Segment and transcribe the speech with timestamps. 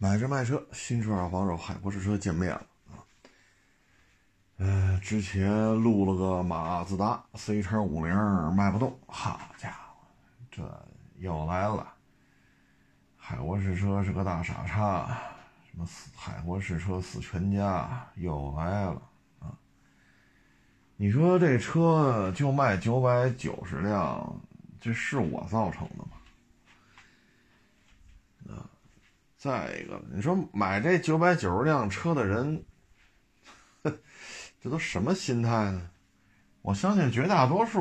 [0.00, 3.02] 买车卖车，新车二房肉，海博试车见面了啊！
[4.58, 8.14] 呃，之前录了个马自达 C 叉五零
[8.54, 10.06] 卖不动，好家伙，
[10.52, 11.94] 这又来了！
[13.16, 15.18] 海博试车是个大傻叉，
[15.68, 19.02] 什么死海博试车死全家又来了
[19.40, 19.50] 啊！
[20.96, 24.40] 你说这车就卖九百九十辆，
[24.80, 26.10] 这是我造成的吗？
[29.38, 32.64] 再一个，你说买这九百九十辆车的人，
[34.60, 35.90] 这都什么心态呢？
[36.60, 37.80] 我相信绝大多数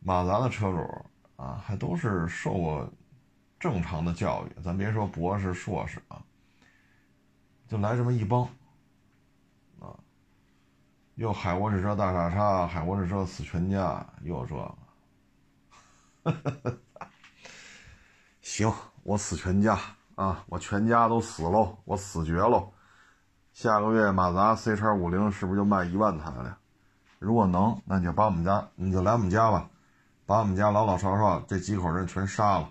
[0.00, 1.04] 马自达的车主
[1.36, 2.90] 啊，还都是受过
[3.60, 4.62] 正常的教育。
[4.62, 6.24] 咱别说博士、硕士啊，
[7.68, 8.44] 就来这么一帮
[9.78, 9.94] 啊，
[11.16, 14.54] 又海沃士车大傻叉，海沃士车死全家，又这
[16.24, 16.78] 个，
[18.40, 18.72] 行，
[19.02, 19.78] 我死全家。
[20.18, 20.42] 啊！
[20.48, 22.72] 我全家都死喽，我死绝喽！
[23.52, 26.58] 下个月马自达 C 叉五零是不是就卖一万台了？
[27.20, 29.70] 如果能，那你就把我们家，你就来我们家吧，
[30.26, 32.68] 把我们家老老少少这几口人全杀了，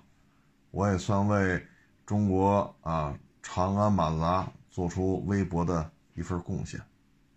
[0.72, 1.66] 我也算为
[2.06, 6.82] 中国啊长安马自达做出微薄的一份贡献，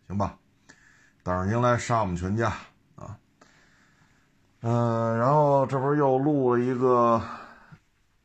[0.08, 0.36] 行吧？
[1.22, 2.52] 等着您来杀我们全家
[2.96, 3.16] 啊！
[4.62, 7.22] 嗯，然后这不是又录了一个。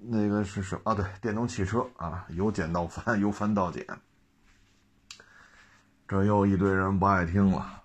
[0.07, 0.93] 那个是什么啊？
[0.93, 3.85] 对，电动汽车啊，由简到繁，由繁到简，
[6.07, 7.81] 这又一堆人不爱听了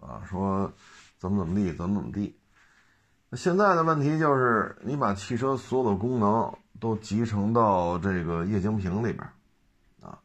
[0.00, 0.72] 啊，说
[1.18, 2.38] 怎么怎么地，怎么怎么地。
[3.28, 9.28] 那现在的问题就是，你把汽车所有的功能都集成到这个液晶屏里边
[10.00, 10.18] 啊，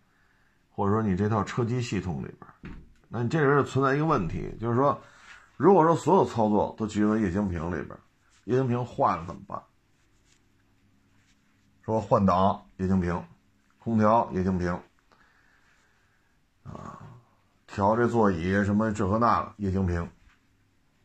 [0.70, 2.74] 或者说你这套车机系统里边，
[3.08, 5.02] 那你这人存在一个问题，就是说，
[5.58, 7.98] 如果说所有操作都集成到液晶屏里边，
[8.46, 9.60] 液晶屏坏了怎么办？
[11.90, 13.20] 说换挡液晶屏，
[13.80, 14.80] 空调液晶屏，
[16.62, 17.02] 啊，
[17.66, 20.08] 调这座椅什么这和那个液晶屏，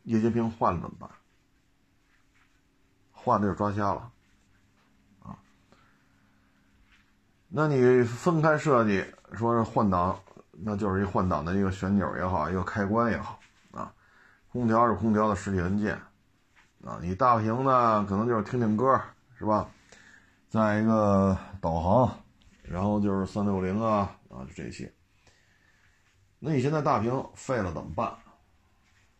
[0.03, 1.09] 液晶屏换了怎么办？
[3.11, 4.11] 换了就抓瞎了，
[5.23, 5.35] 啊，
[7.47, 9.03] 那你分开设计，
[9.33, 10.19] 说是换挡，
[10.51, 13.39] 那就是一换挡的一个旋钮也好，一个开关也好，
[13.71, 13.91] 啊，
[14.51, 15.99] 空调是空调的实体按键，
[16.83, 19.01] 啊，你大屏呢，可能就是听听歌，
[19.39, 19.67] 是吧？
[20.55, 22.17] 再一个导航，
[22.63, 24.89] 然后就是三六零啊啊，就这些。
[26.39, 28.15] 那你现在大屏废了怎么办？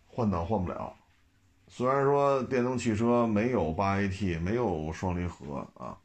[0.07, 0.95] 换挡换不了。
[1.67, 5.97] 虽然说电动汽车没有八 AT，没有双离合啊，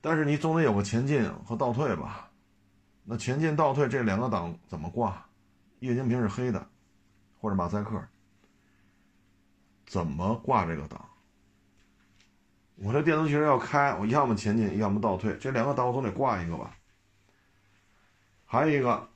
[0.00, 2.30] 但是你总得有个前进和倒退吧？
[3.02, 5.26] 那前进倒退这两个档怎么挂？
[5.80, 6.64] 液晶屏是黑的，
[7.40, 8.00] 或者马赛克，
[9.86, 11.04] 怎么挂这个档？
[12.76, 16.76] 我这电动汽车要开，我要么前进，要么倒退，这两个档我总得挂一个吧。
[18.44, 19.08] 还有一个，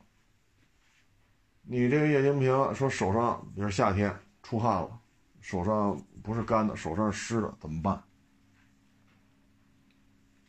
[1.62, 5.00] 你这个液晶屏说手上，比如夏天出汗了，
[5.40, 8.02] 手上不是干的，手上是湿的，怎么办？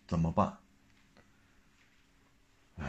[0.07, 0.57] 怎么办？
[2.77, 2.85] 哎，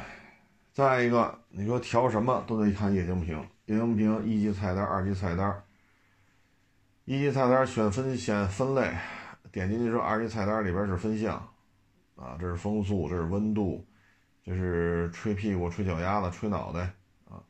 [0.73, 5.63] 再一个，你说调什么都得看液晶屏，液晶屏一级菜单、二级菜单，
[7.07, 8.95] 一级菜单选分选分类。
[9.53, 11.37] 点进去之后，二级菜单里边是分项，
[12.17, 13.87] 啊，这是风速，这是温度，
[14.45, 16.93] 这是吹屁股、吹脚丫子、吹脑袋，
[17.29, 17.43] 啊，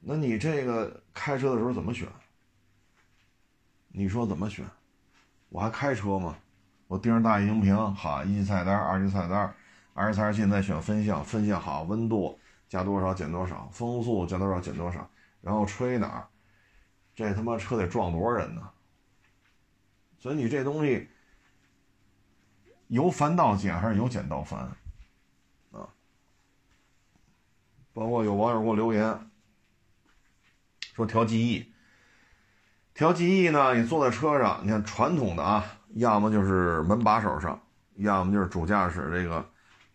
[0.00, 2.08] 那你这个开车的时候怎么选？
[3.88, 4.64] 你说怎么选？
[5.50, 6.36] 我还开车吗？
[6.86, 9.54] 我盯着大液晶屏，好，一级菜单、二级菜单，
[9.92, 12.38] 二级菜单现在选分项，分项好，温度
[12.68, 15.06] 加多少减多少，风速加多少减多少，
[15.40, 16.26] 然后吹哪儿？
[17.14, 18.70] 这他妈车得撞多少人呢？
[20.22, 21.08] 所以你这东西
[22.86, 24.60] 由繁到简还是由简到繁
[25.72, 25.88] 啊？
[27.92, 29.30] 包括有网友给我留言
[30.94, 31.74] 说调记忆，
[32.94, 33.74] 调记忆呢？
[33.74, 37.60] 你坐在车上，你看传统的啊，要么就是门把手上，
[37.96, 39.44] 要么就是主驾驶这个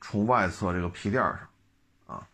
[0.01, 1.40] 冲外侧这个屁垫上
[2.05, 2.28] 啊，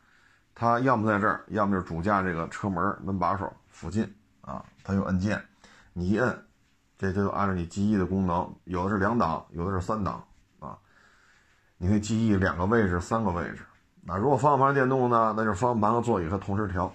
[0.56, 5.46] 它要么在这儿，要么就是主驾这个车门门把手附近啊，它有按键，
[5.94, 6.44] 你一摁。
[7.12, 10.26] 这就按照你记忆的功能，有的是两档，有的是三档
[10.60, 10.78] 啊。
[11.78, 13.60] 你可以记忆两个位置、三个位置。
[14.02, 15.34] 那如果方向盘电动呢？
[15.36, 16.94] 那就是方向盘和座椅它同时调，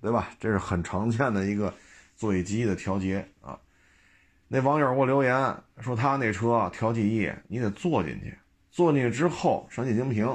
[0.00, 0.28] 对吧？
[0.38, 1.74] 这是很常见的一个
[2.14, 3.58] 座椅记忆的调节啊。
[4.46, 5.34] 那网友给我留言
[5.80, 8.38] 说，他那车调记忆，你得坐进去，
[8.70, 10.26] 坐进去之后上液晶屏，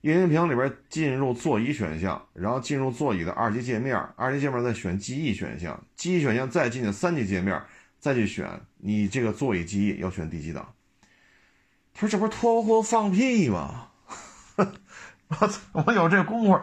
[0.00, 7.62] 液晶屏里边进入座椅选项，然后进入座椅的二级界面，二级界面再选记忆选项，记忆选项再进去三级界面。
[8.04, 10.74] 再去选你这个座椅记忆要选第几档？
[11.94, 13.88] 他说：“这不是脱裤子放屁吗？
[14.58, 16.60] 我 操我有这功夫，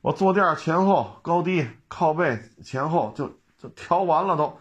[0.00, 4.58] 我坐垫前后、高低、靠背前后就就调完了都。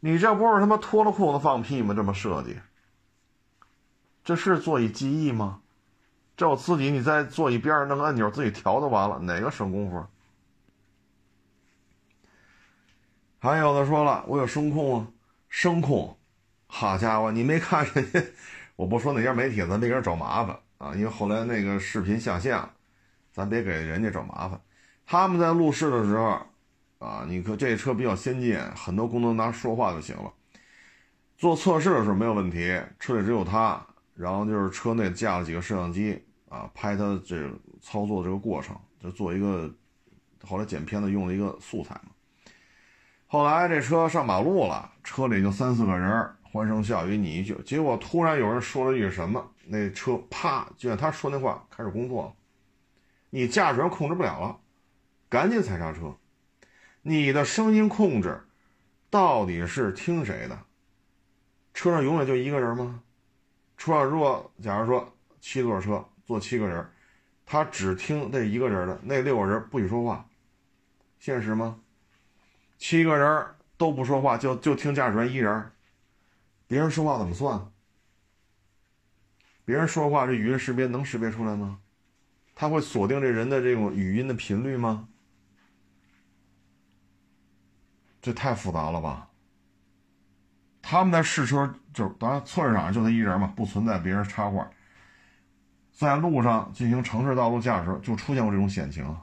[0.00, 1.94] 你这不是他妈脱了裤子放屁吗？
[1.94, 2.56] 这么设计，
[4.24, 5.60] 这是座椅记忆吗？
[6.36, 10.04] 这我自己你在座椅边上弄个按钮自己调就完了，哪个省功夫？
[13.38, 15.06] 还有的说了，我有声控啊，
[15.56, 16.14] 声控，
[16.66, 18.22] 好家伙，你没看人家？
[18.76, 22.70] 我不说哪家媒体，咱别给人找麻烦啊，因为后来那个视频下线了，
[23.32, 24.60] 咱别给人家找麻烦。
[25.06, 26.38] 他们在录视的时候，
[26.98, 30.30] 啊，你可这车比较先进，很多功能拿说话就行了。
[31.38, 33.82] 做测试的时候没有问题，车里只有他，
[34.12, 37.50] 然后就是车内架了几个摄像机啊，拍他这
[37.80, 39.74] 操作这个过程，就做一个
[40.46, 42.10] 后来剪片子用了一个素材嘛。
[43.28, 46.32] 后来这车上马路了，车里就三四个人。
[46.42, 52.32] 欢声笑语，你一句，结果突然有人说了一句什么，那车啪，就像他说那话开始工作了。
[53.28, 54.56] 你驾驶员控制不了了，
[55.28, 56.16] 赶紧踩刹车。
[57.02, 58.40] 你的声音控制
[59.10, 60.58] 到底是听谁的？
[61.74, 63.02] 车上永远就一个人吗？
[63.76, 66.88] 车上如果假如说七座车坐七个人，
[67.44, 70.26] 他只听这一个人的，那六个人不许说话，
[71.18, 71.80] 现实吗？
[72.78, 73.46] 七个人
[73.76, 75.72] 都不说话，就就听驾驶员一人。
[76.66, 77.70] 别人说话怎么算？
[79.64, 81.80] 别人说话这语音识别能识别出来吗？
[82.54, 85.08] 他会锁定这人的这种语音的频率吗？
[88.22, 89.30] 这太复杂了吧？
[90.82, 94.70] 他们在试车，就当然测试场就他一人嘛，不存在别人插话。
[95.92, 99.16] 在路上进行城市道路驾驶，就出现过这种险情。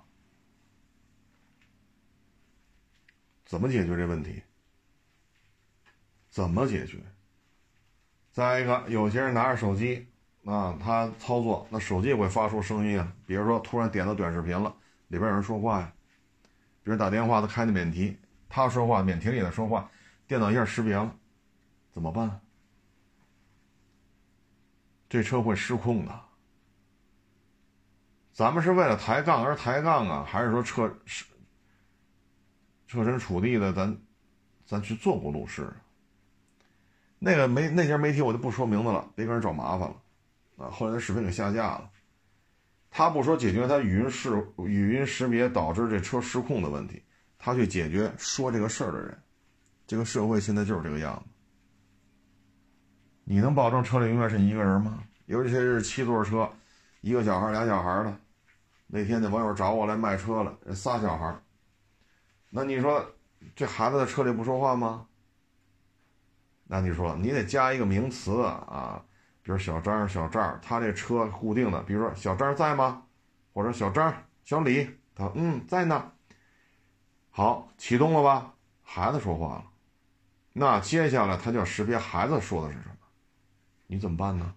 [3.54, 4.42] 怎么解决这问题？
[6.32, 6.98] 怎么解决？
[8.32, 10.08] 再一个，有些人拿着手机
[10.44, 13.14] 啊，他操作那手机也会发出声音啊。
[13.28, 14.76] 比如说，突然点到短视频了，
[15.10, 15.94] 里边有人说话呀。
[16.82, 18.18] 比如打电话，他开的免提，
[18.50, 19.88] 他说话，免提里在说话，
[20.26, 21.16] 电脑一下识别了，
[21.92, 22.42] 怎么办？
[25.08, 26.22] 这车会失控的。
[28.32, 31.26] 咱们是为了抬杠而抬杠啊，还是说车是
[32.94, 33.98] 设身处地的，咱
[34.66, 35.68] 咱去做过路试？
[37.18, 39.96] 那个媒那家媒体我就不说名字了，别给人找麻烦了，
[40.58, 41.90] 啊，后来视频给下架了。
[42.92, 44.30] 他不说解决他语音识
[44.66, 47.02] 语音识别导致这车失控的问题，
[47.40, 49.18] 他去解决说这个事儿的人。
[49.88, 51.30] 这个社会现在就是这个样子。
[53.24, 55.04] 你能保证车里永远是你一个人吗？
[55.26, 56.48] 尤其是七座车，
[57.02, 58.16] 一个小孩俩小孩的。
[58.86, 61.36] 那天那网友找我来卖车了，仨小孩
[62.56, 63.04] 那你说
[63.56, 65.08] 这孩子在车里不说话吗？
[66.66, 69.04] 那你说，你得加一个名词啊，
[69.42, 73.08] 比如小张、小赵，他这车固定的，比如说小张在吗？
[73.54, 74.14] 或者小张、
[74.44, 76.12] 小李，他嗯在呢。
[77.32, 78.54] 好，启动了吧？
[78.84, 79.66] 孩子说话了，
[80.54, 82.96] 那接下来他就要识别孩子说的是什么，
[83.88, 84.54] 你怎么办呢？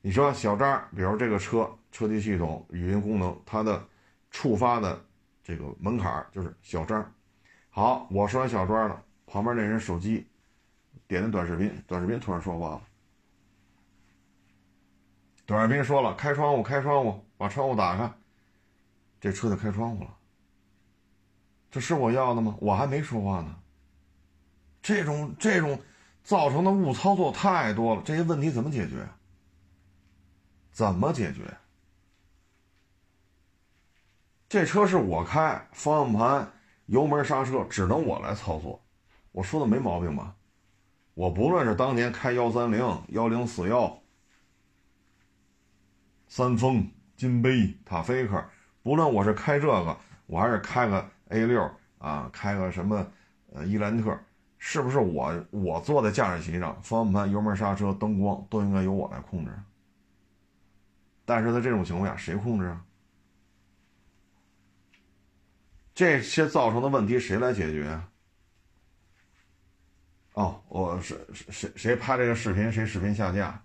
[0.00, 3.86] 你说小张，比如这个车车机系统语音功能，它的
[4.32, 5.04] 触发的
[5.50, 7.12] 这个门槛就是小张。
[7.70, 9.02] 好，我说完小张了。
[9.26, 10.24] 旁边那人手机
[11.08, 12.82] 点的短视频，短视频突然说话了。
[15.46, 18.12] 短视频说了：“开窗户，开窗户，把窗户打开。”
[19.20, 20.16] 这车就开窗户了。
[21.68, 22.56] 这是我要的吗？
[22.60, 23.56] 我还没说话呢。
[24.80, 25.80] 这种这种
[26.22, 29.04] 造成的误操作太多了，这些问题怎么解决？
[30.70, 31.42] 怎么解决？
[34.50, 36.50] 这车是我开，方向盘、
[36.86, 38.82] 油门、刹车只能我来操作。
[39.30, 40.34] 我说的没毛病吧？
[41.14, 43.96] 我不论是当年开幺三零、幺零四幺、
[46.26, 46.84] 三丰、
[47.16, 48.44] 金杯、塔菲克，
[48.82, 53.06] 不论我是开这个，我还是开个 A 六啊，开个什么
[53.52, 54.18] 呃伊兰特，
[54.58, 59.52] 是不是我我坐在驾驶席上，方向盘、油门、刹车、灯光都应该由我来控制？
[61.24, 62.84] 但是在这种情况下，谁控制啊？
[66.00, 68.00] 这些造成的问题谁来解决？
[70.32, 73.62] 哦，我是谁谁拍这个视频，谁视频下架，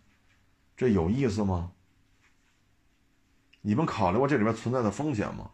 [0.75, 1.72] 这有意思吗？
[3.62, 5.50] 你们考虑过这里边存在的风险吗？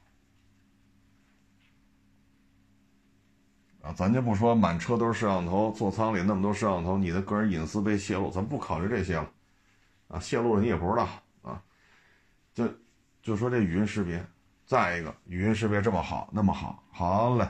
[3.83, 9.31] 啊，咱就不说满车都是摄像头，座舱里那么多摄像头，你的个人隐私被泄露，咱不考虑这些了。
[10.07, 11.07] 啊，泄露了你也不知道
[11.43, 11.61] 啊。
[12.55, 12.67] 就
[13.21, 14.25] 就说这语音识别，
[14.71, 17.45] 再一个语音识别这么好，那么好，好嘞。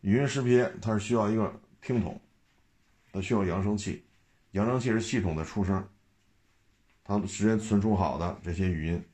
[0.00, 2.18] 语音识别它是需要一个听筒。
[3.12, 4.06] 它需要扬声器，
[4.52, 5.86] 扬声器是系统的出声，
[7.04, 9.04] 它直接存储好的这些语音，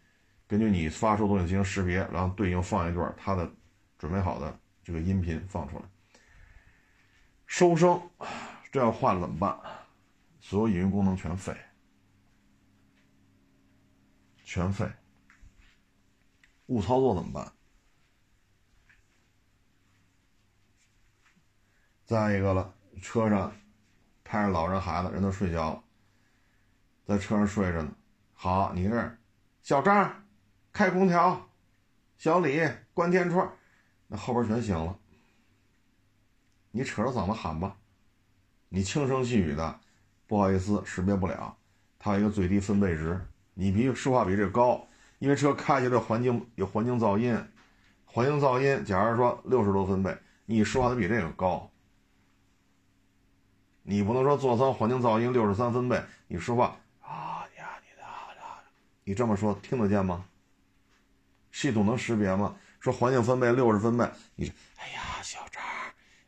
[0.46, 3.52] 根据你发出东西进行识别，然后对应放一段它的
[3.98, 5.84] 准备好的这个音频放出来。
[7.48, 8.00] 收声，
[8.70, 9.58] 这要换了怎么办？
[10.38, 11.52] 所有语音功能全废，
[14.44, 14.88] 全废。
[16.66, 17.52] 误操作怎么办？
[22.04, 23.52] 再一个了，车上
[24.22, 25.84] 拍着老人孩子，人都睡觉了，
[27.04, 27.96] 在车上睡着呢。
[28.32, 29.18] 好，你这，
[29.62, 30.24] 小张
[30.72, 31.48] 开空调，
[32.16, 32.60] 小李
[32.94, 33.52] 关天窗，
[34.06, 34.98] 那后边全醒了。
[36.70, 37.76] 你扯着嗓子喊吧，
[38.68, 39.80] 你轻声细语的，
[40.26, 41.56] 不好意思，识别不了。
[41.98, 43.20] 它有一个最低分贝值，
[43.54, 44.86] 你比说话比这高，
[45.18, 47.34] 因为车开起来环境有环境噪音，
[48.04, 51.70] 环境噪音，假如说六十多分贝，你说话得比这个高。
[53.82, 58.60] 你不能说座舱环境噪音六十三分贝，你说话啊呀你的啊，
[59.04, 60.24] 你这么说听得见吗？
[61.52, 62.56] 系统能识别吗？
[62.80, 65.62] 说环境分贝六十分贝，你哎呀小张，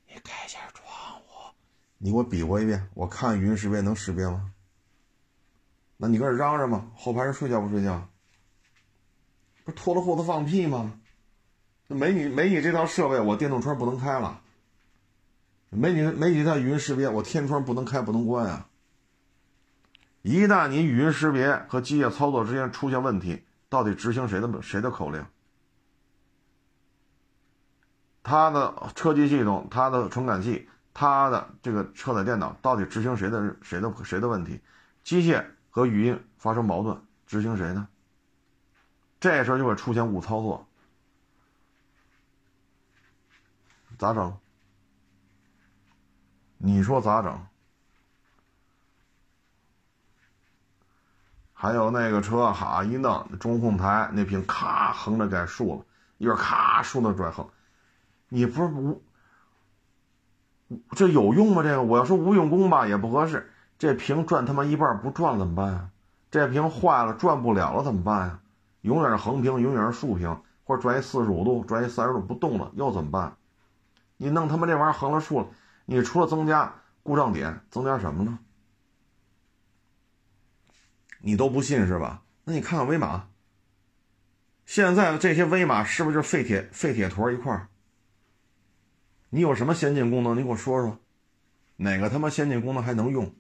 [0.07, 0.87] 你开下窗
[1.21, 1.53] 户，
[1.99, 4.53] 你给我比划一遍，我看语音识别能识别吗？
[5.97, 6.91] 那你搁这嚷嚷吗？
[6.97, 8.09] 后排人睡觉不睡觉？
[9.69, 10.95] 不是脱了裤子放屁吗？
[11.89, 14.41] 那没你没你这套设备，我电动窗不能开了。
[15.69, 18.67] 没你没你套语音识别，我天窗不能开不能关啊！
[20.23, 25.23] 一旦你语音识别和机械操作之间出现问题，到底执行谁的谁的口令？
[28.23, 34.63] 它的车机系统、它的传感器、它的这个车载电脑到底执行谁的谁的谁的问题？
[35.05, 37.87] 机械和语音发生矛盾，执行谁呢？
[39.21, 40.67] 这时候就会出现误操作，
[43.99, 44.39] 咋整？
[46.57, 47.47] 你说咋整？
[51.53, 55.85] 还有那个车，哈一弄中控台那屏咔横着改竖了，
[56.19, 57.49] 一会儿咔竖的转横，
[58.29, 59.03] 你不是无
[60.91, 61.65] 这有用吗？
[61.65, 63.51] 这个我要说无用功吧也不合适。
[63.79, 65.91] 这屏转他妈一半不转怎么办呀？
[66.31, 68.41] 这屏坏了转不了了怎么办呀？
[68.83, 73.37] 永远是横屏，永远是竖屏，或者转一四十五度，转一三十度不动了又怎么办？
[74.17, 75.49] 你弄他妈这玩意儿横了竖了。
[75.87, 78.39] 你除了增加故障点，增加什么呢？
[81.21, 82.23] 你都不信是吧？
[82.45, 83.29] 那你看看威马，
[84.67, 87.69] 现在的这些威马是不是就是废铁废铁坨一块儿？
[89.31, 90.37] 你有什么先进功能？
[90.37, 90.99] 你给我说说，
[91.77, 93.35] 哪个他妈先进功能还能用？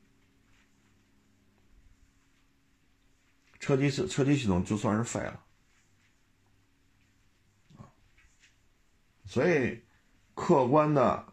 [3.69, 5.45] 车机系车机系统就算是废了
[9.27, 9.83] 所以
[10.35, 11.27] 客观的。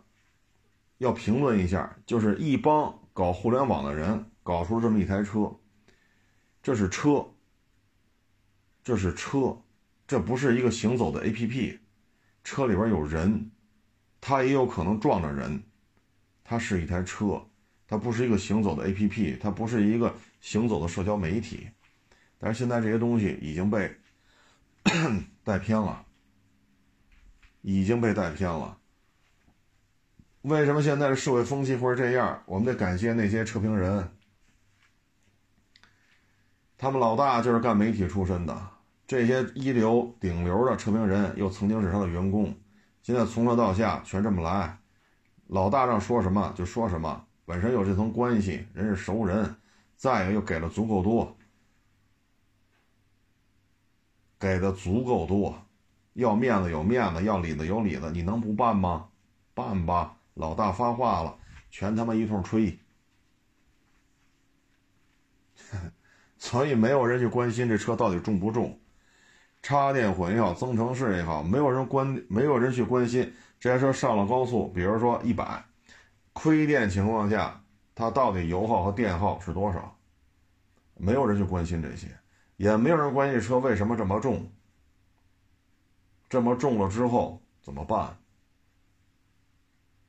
[0.97, 5.53] 要评论一下，就是一帮搞互联网的人搞出这么一台车，
[6.63, 7.25] 这是车，
[8.81, 9.61] 这是车，
[10.07, 11.79] 这不是一个行走的 APP，
[12.45, 13.51] 车里边有人，
[14.21, 15.61] 它也有可能撞着人，
[16.45, 17.45] 它是一台车，
[17.87, 21.67] 它不是一个行走的 APP，它不是一个行走的社交媒体，
[22.39, 23.95] 但是现在这些东西已经被
[25.43, 26.05] 带偏了，
[27.61, 28.77] 已经被带偏了。
[30.41, 32.43] 为什么现在的社会风气会是这样？
[32.45, 34.07] 我们得感谢那些车评人，
[36.77, 38.69] 他们老大就是干媒体出身的，
[39.07, 42.55] 这些一流顶流的车评人又曾经是他的员工，
[43.01, 44.77] 现在从上到下全这么来，
[45.47, 49.55] 老大让说什么就说什么，本身有这层关系，人是熟人，
[49.95, 51.35] 再一个又给了足够多，
[54.39, 55.55] 给的足够多，
[56.13, 59.09] 要面子有面子，要里子有里子，你能不办吗？
[59.53, 60.17] 办吧。
[60.35, 61.37] 老大发话了，
[61.71, 62.77] 全他妈一通吹，
[66.37, 68.77] 所以没有人去关心这车到底重不重，
[69.61, 75.63] 插电混也好，增程式也好，没有人关，没有人去关心这台车上了高速，比如说一百，
[76.33, 77.63] 亏电情况下，
[77.95, 79.97] 它到底油耗和电耗是多少？
[80.97, 82.07] 没有人去关心这些，
[82.57, 84.49] 也没有人关心车为什么这么重，
[86.29, 88.17] 这么重了之后怎么办？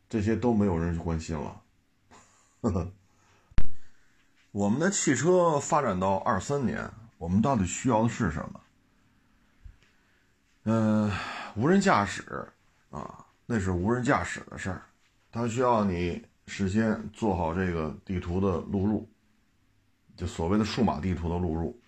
[0.09, 1.63] 这些都没有人去关心了。
[4.53, 6.89] 我们的汽车发展到二三年，
[7.19, 8.61] 我们到底需要的是什么？
[10.63, 11.13] 嗯，
[11.57, 12.49] 无人驾驶
[12.91, 14.83] 啊，那是无人驾驶的事儿，
[15.31, 19.09] 它需要你事先做好这个地图的录入，
[20.17, 21.79] 就所谓的数码地图的录入，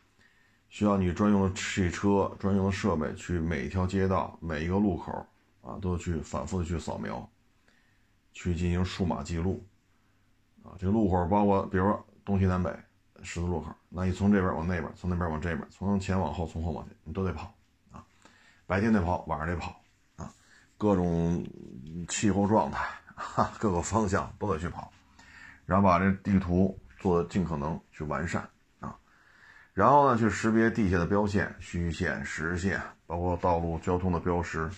[0.68, 5.26] 需要你专用的汽车、专用的设备去每一条街道、每一个路口
[5.62, 7.28] 啊，都去反复的去扫描。
[8.34, 9.66] 去进行数码记录，
[10.62, 12.70] 啊，这个路口包括，比如说东西南北，
[13.20, 17.52] 十字路口，那你从这边往那边，从那边往这边，从前往后，从后往前，你都得跑
[17.90, 18.04] 啊！
[18.64, 19.82] 白天得跑，晚上得跑
[20.14, 20.32] 啊！
[20.76, 21.44] 各种
[22.06, 24.92] 气候状态，哈，各个方向都得去跑，
[25.66, 28.48] 然后把这地图做的尽可能去完善，
[29.78, 34.68] 然后呢，去识别地下的标线、虚线、实线，包括道路交通的标识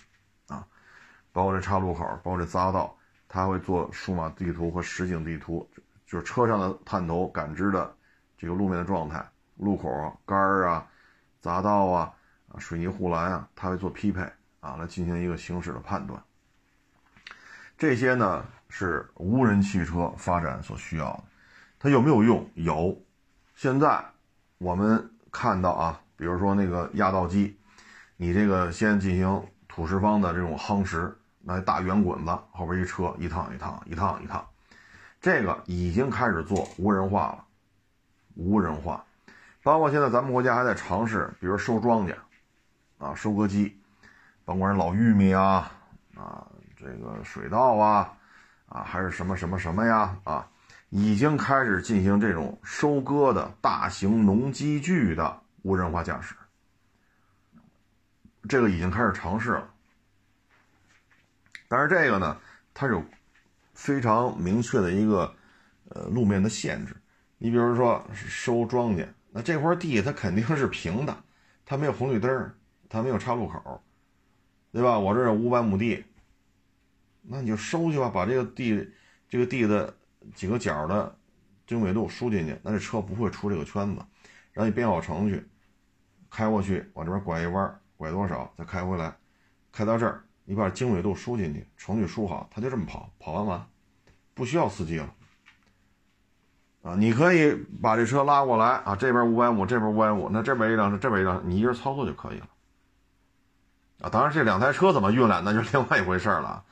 [0.47, 0.63] 啊，
[1.33, 2.95] 包括这岔路口，包括这匝道，
[3.27, 5.67] 它会做数码地图和实景地图。
[6.07, 7.97] 就是车上的探头感知的
[8.37, 9.27] 这个路面的状态，
[9.57, 9.89] 路口
[10.27, 10.87] 杆儿啊、
[11.43, 12.13] 匝道啊、
[12.49, 14.21] 啊水泥护栏啊，它会做匹配
[14.61, 16.23] 啊，来进行一个行驶的判断。
[17.79, 21.25] 这些呢是无人汽车发展所需要的，
[21.79, 22.47] 它有没有用？
[22.53, 22.95] 有。
[23.55, 24.05] 现在
[24.61, 27.59] 我们看到啊，比如说那个压道机，
[28.19, 34.47] 你这个先进行土石方的这种夯实，那大圆滚子后边一车一趟一趟一趟一趟。
[35.19, 37.45] 这个已经开始做无人化了，
[38.35, 39.03] 无人化，
[39.63, 42.15] 包括现在咱们国家还在尝试，比如收庄稼，
[42.99, 43.81] 啊，收割机，
[44.45, 45.73] 甭管是老玉米啊，
[46.15, 48.13] 啊，这个水稻啊，
[48.69, 50.47] 啊，还是什么什么什么呀，啊，
[50.91, 56.37] 已经开始进行这种收割的大型农机具的无人化驾驶，
[58.49, 59.75] 这个已经开始尝试了，
[61.67, 62.37] 但是这个呢，
[62.75, 63.03] 它有。
[63.73, 65.35] 非常明确的一个，
[65.89, 66.95] 呃，路面的限制。
[67.39, 71.17] 你比如说收庄稼，那这块地它肯定是平的，
[71.65, 72.55] 它没有红绿灯，
[72.91, 73.83] 它没有岔路口，
[74.71, 74.99] 对吧？
[74.99, 76.05] 我这有五百亩地，
[77.23, 78.93] 那你就收去吧，把这个地，
[79.31, 79.97] 这个地的
[80.35, 81.17] 几个角的
[81.67, 84.03] 经纬度输进去，那这车不会出这个圈子。
[84.53, 85.49] 然后你编好程序，
[86.31, 89.15] 开过去，往这边拐一弯，拐多少，再开回来，
[89.73, 90.25] 开到这儿。
[90.45, 93.67] 你把经纬度输进去，程序输好，它就这么跑，跑完完，
[94.35, 95.15] 不需要司机了。
[96.83, 102.49] 啊，你可以把这车拉过来啊，这边五百亩，这边五百亩，那这边一辆车，这边一辆，你一人操作就可以了。
[104.01, 106.65] 啊，当然这两台车怎么运来，那就另外一回事了。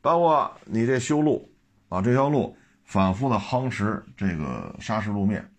[0.00, 1.50] 包括你这修路，
[1.88, 2.56] 啊，这条路
[2.86, 5.50] 反复的夯实这个砂石路面，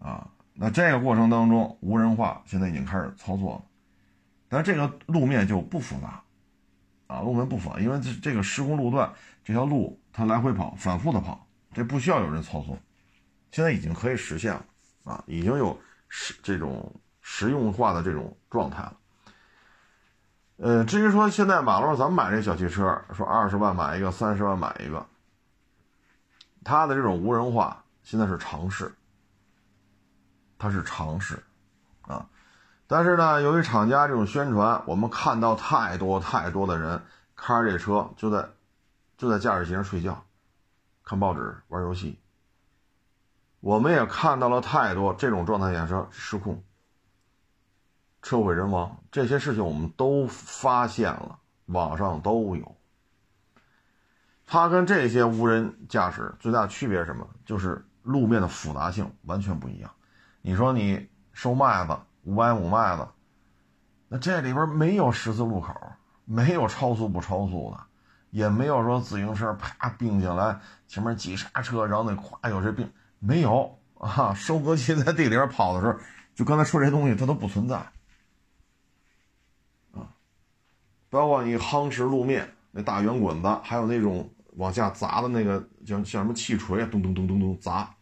[0.00, 3.62] 啊，那这个过程当中，无人化现在已经开始操作了。
[4.48, 6.22] 但这个路面就不复杂，
[7.06, 9.10] 啊，路面不复杂，因为这这个施工路段
[9.44, 12.76] 这条路它来回跑，反复的跑，这不需要有人操作，
[13.52, 14.64] 现在已经可以实现了，
[15.04, 18.96] 啊，已经有实这种实用化的这种状态了。
[20.56, 25.06] 呃，至于说现在马路上咱们买这小汽车，说二十万买一个，三十万买一个，
[26.64, 28.94] 它的这种无人化现在是尝试，
[30.58, 31.42] 它是尝试，
[32.02, 32.28] 啊。
[32.86, 37.02] 但是呢，由于厂家这种宣传，我们看到太多太多的人
[37.34, 38.48] 开着这车就在
[39.16, 40.24] 就在驾驶席上睡觉、
[41.02, 42.18] 看报纸、玩游戏。
[43.60, 46.62] 我们也看到了太多这种状态下车失控、
[48.20, 52.76] 车毁人亡这些事情，我们都发现了，网上都有。
[54.52, 57.26] 它跟这些无人驾驶最大区别是什么？
[57.42, 59.90] 就是路面的复杂性完全不一样。
[60.42, 61.96] 你说你收麦子。
[62.24, 63.08] 五百亩麦子，
[64.08, 65.74] 那这里边没有十字路口，
[66.26, 67.82] 没有超速不超速的，
[68.30, 74.34] 也没有说自行车啪并进来，前面急刹车，然后那咵有这并没有啊？
[74.34, 75.98] 收割机在地里边跑的时候，
[76.34, 77.76] 就刚才说这东西它都不存在
[79.92, 80.12] 啊。
[81.08, 87.94] 包括你夯实路面那大圆滚子，还有那种往下砸的那个像像什么气锤啊，咚咚咚咚咚砸，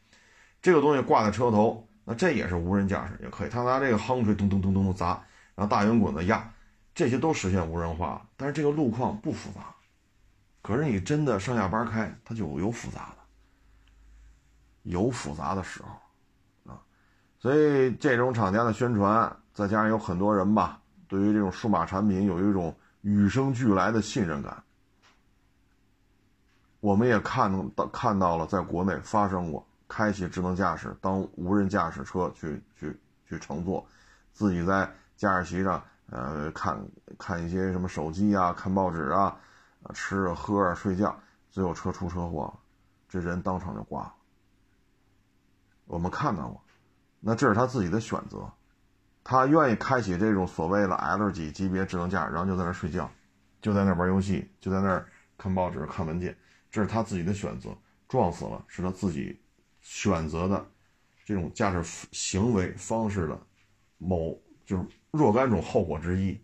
[0.61, 1.87] 这个东西挂在车头。
[2.03, 5.09] 那这也是无人驾驶也可以，他拿这个夯锤咚咚咚咚咚砸，
[5.55, 6.53] 然后大圆滚子压，
[6.93, 8.27] 这些都实现无人化。
[8.37, 9.61] 但是这个路况不复杂，
[10.61, 13.19] 可是你真的上下班开，它就有复杂的，
[14.83, 16.83] 有复杂的时候啊。
[17.39, 24.61] 所以这种厂家的宣传，再加上有很多人吧，对于这种数码产品有一种与生俱来的信任感。
[26.81, 29.65] 我们也看到看到了，在国内发生过。
[29.93, 33.85] 开启智能驾驶，当无人驾驶车去去去乘坐，
[34.33, 36.81] 自己在驾驶席上，呃，看
[37.19, 39.37] 看一些什么手机啊，看报纸啊，
[39.93, 42.61] 吃啊喝啊睡觉，最后车出车祸了，
[43.09, 44.15] 这人当场就挂了。
[45.87, 46.63] 我们看到过，
[47.19, 48.49] 那这是他自己的选择，
[49.25, 53.11] 他愿意开启这种所谓的 L 级级别智能驾驶，然后就在那睡觉，
[53.61, 55.05] 就在那玩游戏，就在那
[55.37, 56.39] 看报纸看文件，
[56.71, 57.77] 这是他自己的选择，
[58.09, 59.39] 撞死了是他自己。
[59.83, 60.71] 选择的
[61.25, 63.47] 这种驾驶行为方式的
[63.97, 66.39] 某就是若干种后果之一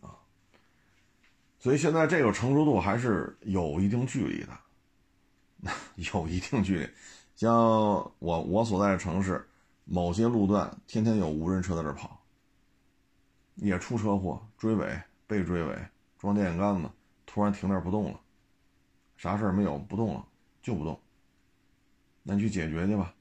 [0.00, 0.16] 啊，
[1.58, 5.70] 所以现在这个成熟度还是有一定距离的
[6.14, 6.88] 有一定距离。
[7.36, 7.54] 像
[8.18, 9.46] 我我所在的城市，
[9.84, 12.24] 某些路段天天有无人车在这跑，
[13.56, 15.78] 也出车祸、追尾、被追尾、
[16.18, 16.88] 撞电线杆子，
[17.38, 18.18] 突然停那儿不动了，
[19.16, 20.24] 啥事儿没有，不动了
[20.60, 20.98] 就不动。
[22.24, 23.14] 那你去解决去吧。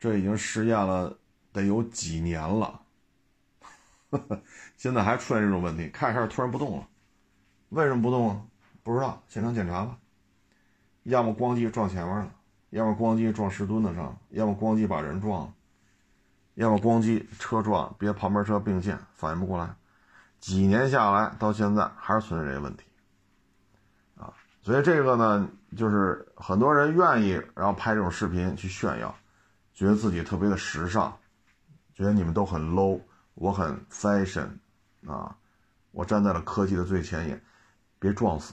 [0.00, 1.16] 这已经实验了
[1.52, 2.82] 得有几年了，
[4.76, 6.88] 现在还出现这种问题，开始突然不动了，
[7.68, 8.42] 为什么不动啊？
[8.82, 9.96] 不知道，现场检查吧。
[11.04, 12.34] 要么咣叽撞前面了。
[12.70, 15.54] 要么咣叽撞石墩子上，要么咣叽把人撞了，
[16.54, 19.76] 要么咣叽车撞别旁边车并线，反应不过来。
[20.40, 22.84] 几年下来到现在还是存在这些问题，
[24.68, 29.14] 所以这个呢，就是很多人愿意然后拍这种视频去炫耀，
[29.72, 31.10] 觉得自己特别的时尚，
[31.94, 33.00] 觉得你们都很 low，
[33.32, 34.46] 我很 fashion，
[35.06, 35.34] 啊，
[35.90, 37.42] 我站在了科技的最前沿，
[37.98, 38.52] 别撞死。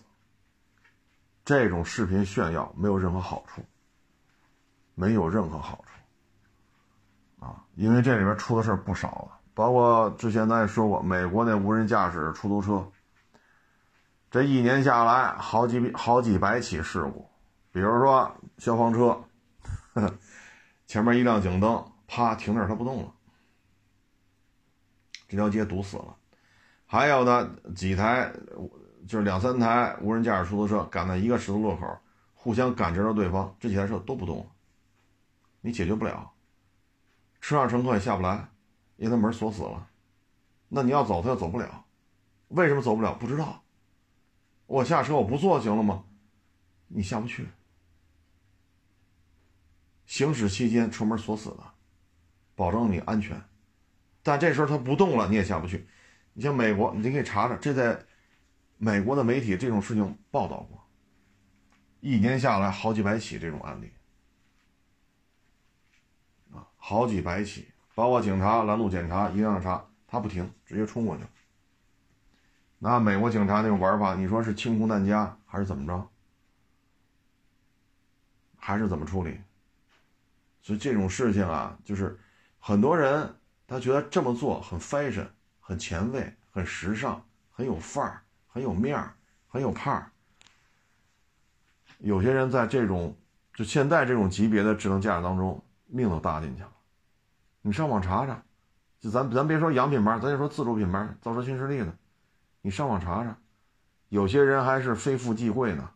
[1.44, 3.62] 这种视频炫耀没有任何好处。
[4.94, 12.90] 没有任何好处，啊，因为这里边出的事儿不少了，包括之前咱也说过，美国那无人驾驶出租车，
[14.36, 17.26] 这一年下来好几好几百起事故，
[17.72, 19.18] 比如说消防车，
[20.86, 23.14] 前面一辆警灯，啪停那儿它不动了，
[25.30, 26.18] 这条街堵死了，
[26.86, 28.30] 还有呢几台
[29.08, 31.98] 就是两三台无人驾驶出租车赶在一个十字路口，
[32.34, 34.46] 互相感知到对方，这几台车都不动了。
[35.62, 36.30] 你解决不了，
[37.40, 38.50] 车上乘客也下不来，
[38.98, 39.88] 因为他门锁死了。
[40.68, 41.86] 那你要走，他又走不了。
[42.50, 43.14] 为什么走不了？
[43.14, 43.62] 不知道。
[44.68, 46.04] 我下车，我不坐行了吗？
[46.88, 47.48] 你下不去。
[50.06, 51.74] 行驶期间车门锁死了，
[52.56, 53.42] 保证你安全。
[54.22, 55.88] 但这时候他不动了，你也下不去。
[56.34, 58.06] 你像美国，你可以查查，这在
[58.78, 60.84] 美国的媒体这种事情报道过。
[62.02, 63.92] 一年下来好几百起这种案例
[66.52, 66.68] 啊。
[66.78, 71.24] 好几百起，包括警察拦路检查，一样查，他不停，直接冲过去。
[72.86, 76.08] 那美国警察那种玩法，你说是清空弹夹还是怎么着？
[78.58, 79.42] 还是怎么处理？
[80.62, 82.16] 所以这种事情啊，就是
[82.60, 83.28] 很多人
[83.66, 85.26] 他觉得这么做很 fashion，
[85.60, 87.20] 很前卫，很时尚，
[87.50, 89.16] 很有范儿，很有面儿，
[89.48, 90.12] 很有派儿。
[91.98, 93.18] 有些人在这种
[93.56, 96.72] 就现在这种级别的智能驾驶当中，命都搭进去了。
[97.64, 98.44] 你上网查查，
[99.00, 101.92] 就咱咱别说洋品牌，咱就说自主品牌，造车新势力的，
[102.66, 103.38] 你上网查查，
[104.10, 105.88] 有些人还是非富即贵呢。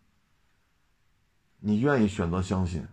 [1.57, 2.87] 你愿意选择相信，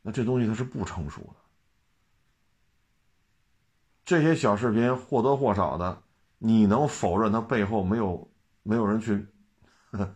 [0.00, 1.34] 那这东西它是不成熟的。
[4.02, 6.02] 这些小视频或多或少的，
[6.38, 8.26] 你能否认它背后没有
[8.62, 9.26] 没有人去
[9.90, 10.10] 呵，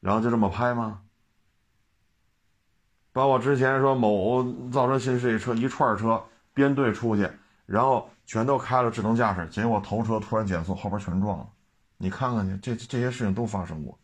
[0.00, 1.02] 然后就这么拍吗？
[3.12, 6.24] 包括之前说某造车新势力车一串车。
[6.54, 7.30] 编队出去，
[7.66, 11.48] 然后全都开了智能驾驶，结果头车突然减速，后边全撞了。
[11.98, 13.98] 你看看去，这这些事情都发生过。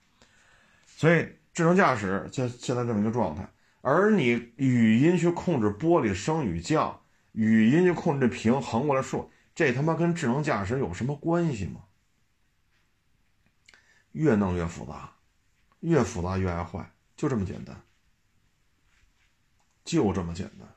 [0.86, 3.48] 所以智能驾驶现现在这么一个状态，
[3.80, 7.00] 而你语音去控制玻璃升与降，
[7.32, 11.80] 语音去控制屏横过来竖，这他妈跟智能驾驶有什么关系吗？
[14.12, 15.12] 越弄越复杂，
[15.80, 17.80] 越复杂越爱坏，就这么简单，
[19.84, 20.68] 就这么简单。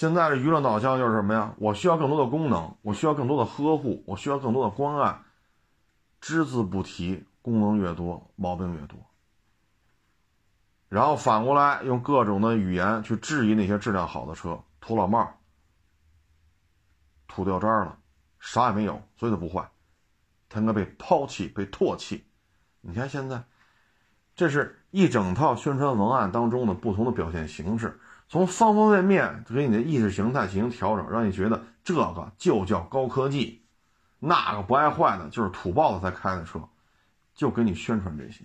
[0.00, 1.54] 现在的娱乐导向就是什么呀？
[1.58, 5.20] 我需要更多的功能，我需要更多的呵护，我需要更多的关爱，
[6.22, 8.98] 只字不提，功能越多，毛病越多。
[10.88, 15.34] 然后反过来用各种的语言去质疑那些质量好的车，土老帽，
[17.28, 17.98] 土掉渣了，
[18.38, 19.70] 啥也没有，所以它不坏，
[20.48, 22.24] 它应该被抛弃、被唾弃。
[22.80, 23.44] 你看现在，
[24.34, 28.00] 这是一整套宣传文案当中的不同的表现形式。
[28.30, 33.60] 从方方面面给你的意识形态进行调整，让你觉得这个就叫高科技，
[34.20, 36.60] 那个不爱坏的，就是土包子才开的车，
[37.34, 38.44] 就给你宣传这些。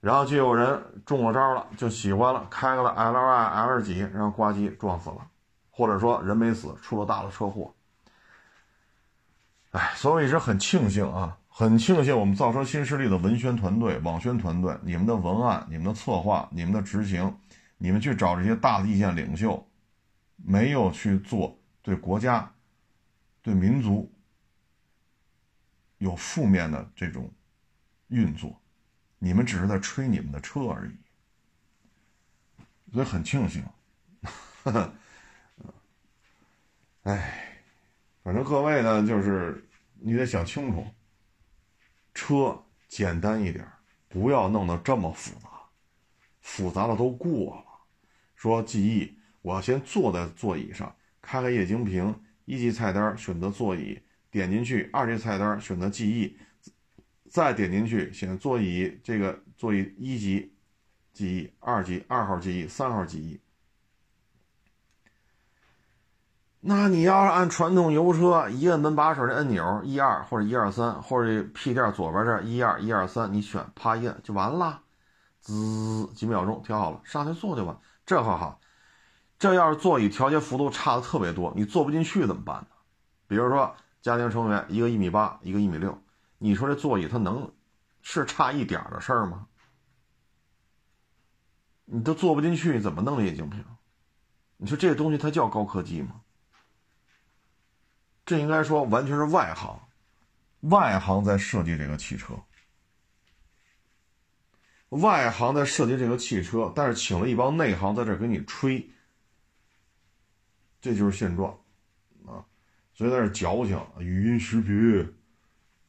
[0.00, 5.18] 然后就有人中了招了，就喜欢了，开个了 L I L 几，然后呱唧撞死了，
[5.70, 7.74] 或者说人没死，出了大的车祸。
[9.72, 17.36] 哎，所以我一直很庆幸啊，很庆幸我们造车新势力的文宣团队、网宣团队，你们的文案、你们的策划、你们的执行。
[17.82, 19.68] 你们去找这些大的意见领袖，
[20.36, 22.54] 没有去做对国家、
[23.42, 24.08] 对民族
[25.98, 27.28] 有负面的这种
[28.06, 28.56] 运作，
[29.18, 30.96] 你们只是在吹你们的车而已，
[32.92, 33.64] 所以很庆幸。
[37.02, 37.64] 哎，
[38.22, 40.86] 反正各位呢，就是你得想清楚，
[42.14, 43.68] 车简单一点，
[44.08, 45.48] 不要弄得这么复杂，
[46.40, 47.64] 复杂的都过了。
[48.42, 52.12] 说记忆，我要先坐在座椅上，开开液晶屏，
[52.44, 53.96] 一级菜单选择座椅，
[54.32, 56.36] 点进去；二级菜单选择记忆，
[57.30, 60.52] 再点进去选座椅，这个座椅一级
[61.12, 63.40] 记忆，二级二号记忆，三号记忆。
[66.58, 74.82] 那你要是按传统油车，一摁门把手的按钮，一二或者一二三，或者屁垫左边这一二一二三，你选，啪一摁就完了，
[75.38, 77.78] 滋几秒钟调好了，上去坐就完。
[78.04, 78.60] 这可好，
[79.38, 82.66] 这要是座椅调节幅度差的特别多，你坐不进去怎么办呢？
[83.26, 86.02] 比如说家庭成员一个一米八，一个一米六，
[86.38, 87.52] 你说这座椅它能
[88.02, 89.46] 是差一点的事儿吗？
[91.84, 93.64] 你都坐不进去，怎么弄液晶屏？
[94.56, 96.20] 你说这东西它叫高科技吗？
[98.24, 99.80] 这应该说完全是外行，
[100.60, 102.34] 外行在设计这个汽车，
[105.00, 108.86] 外行在设计这个汽车，但是请了一帮内行在这给你吹，
[110.80, 111.50] 这就是现状，
[112.26, 112.44] 啊，
[112.92, 114.74] 所以在这矫情，语音识别，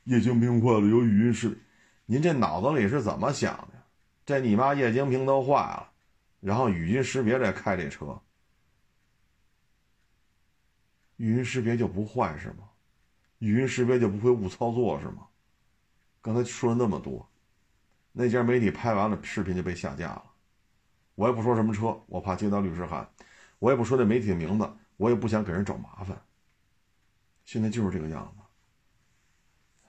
[0.05, 1.57] 液晶屏坏了有语音识别，
[2.05, 3.83] 您这脑子里是怎么想的？
[4.25, 5.91] 这你妈液晶屏都坏了，
[6.39, 8.21] 然后语音识别再开这车？
[11.17, 12.69] 语音识别就不坏是吗？
[13.39, 15.27] 语音识别就不会误操作是吗？
[16.21, 17.29] 刚才说了那么多，
[18.13, 20.23] 那家媒体拍完了视频就被下架了。
[21.15, 23.05] 我也不说什么车，我怕接到律师函。
[23.59, 26.17] 我也不说这媒体的名字，我也不想给人找麻烦。
[27.43, 28.43] 现在就是这个样子。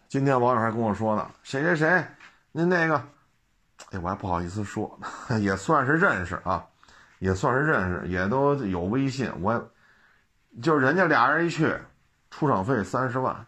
[0.09, 2.05] 今天网友还跟我说呢，谁谁谁，
[2.51, 2.97] 您那个，
[3.91, 4.99] 哎，我还不好意思说，
[5.41, 6.67] 也算是认识啊，
[7.19, 9.71] 也算是认识，也都有微信，我。
[10.63, 11.77] 就人家俩人一去，
[12.31, 13.45] 出场费三十万，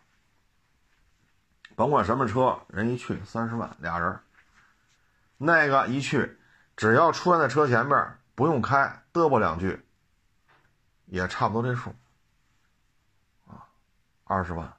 [1.76, 4.18] 甭管什么车，人一去三十万俩人。
[5.38, 6.38] 那个一去，
[6.76, 9.84] 只要出现在车前面，不用开，嘚啵两句，
[11.06, 11.94] 也差不多这数，
[13.46, 13.64] 啊，
[14.24, 14.72] 二十万。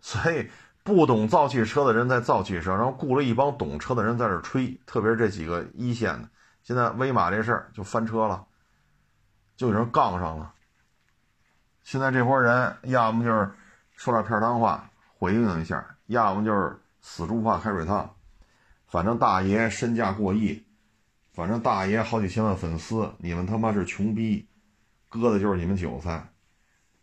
[0.00, 0.50] 所以
[0.82, 6.28] 不懂造汽车的人在造汽车，然后雇了一帮懂车的人在这吹，特别是这几个一线的，
[6.62, 8.46] 现在威马这事儿就翻车了。
[9.54, 10.54] 就有人杠上了。
[11.84, 13.52] 现在这波人，要么就是
[13.94, 18.16] 说点片儿话回应一下，要么就是死猪不怕开水烫。
[18.86, 20.64] 反正大爷身价过亿，
[21.32, 24.48] 反正大爷好几千万粉丝，你们他妈是穷逼，
[25.08, 26.32] 割的就是你们韭菜。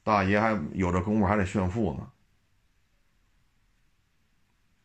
[0.04, 2.10] 大爷还有这功夫还得炫富呢。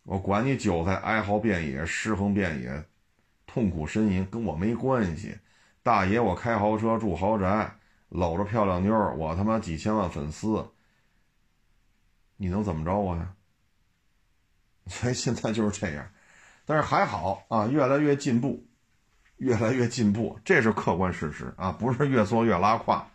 [0.02, 2.84] 我管你韭菜哀嚎遍野，尸横遍野，
[3.46, 5.38] 痛苦呻吟，跟我没关系。
[5.82, 10.70] 大爷，我开豪车住豪宅，搂着漂亮妞，我他妈几千万粉丝，
[12.36, 13.34] 你能怎么着我呀？
[14.86, 16.06] 所以现在就是这样，
[16.66, 18.66] 但是还好啊，越来越进步，
[19.36, 23.06] 越来越进步，这是客观事实啊，不是越做越拉胯，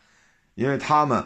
[0.56, 1.24] 因为他们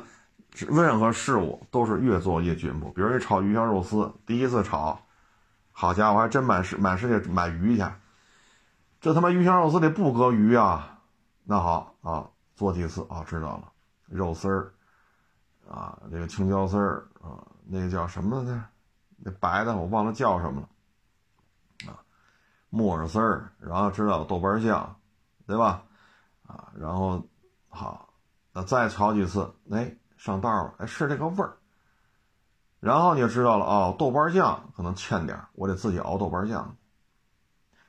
[0.55, 2.91] 任何事物都是越做越进步。
[2.91, 5.05] 比如你炒鱼香肉丝，第一次炒，
[5.71, 7.85] 好家伙，还真满世满世界买鱼去，
[9.01, 10.99] 这他妈鱼香肉丝得不搁鱼啊！
[11.45, 13.23] 那好啊，做几次啊？
[13.27, 13.71] 知道了，
[14.07, 14.73] 肉丝儿
[15.69, 18.65] 啊，这个青椒丝儿啊，那个叫什么呢？
[19.25, 22.03] 那白的我忘了叫什么了啊，
[22.69, 24.99] 木耳丝儿，然后知道豆瓣酱，
[25.47, 25.85] 对吧？
[26.45, 27.25] 啊，然后
[27.69, 28.09] 好，
[28.51, 31.57] 那再炒几次，哎，上道了，哎，是这个味儿。
[32.81, 36.75] 然后你就知道了哦，豆瓣酱可能欠点我得自己熬豆瓣酱。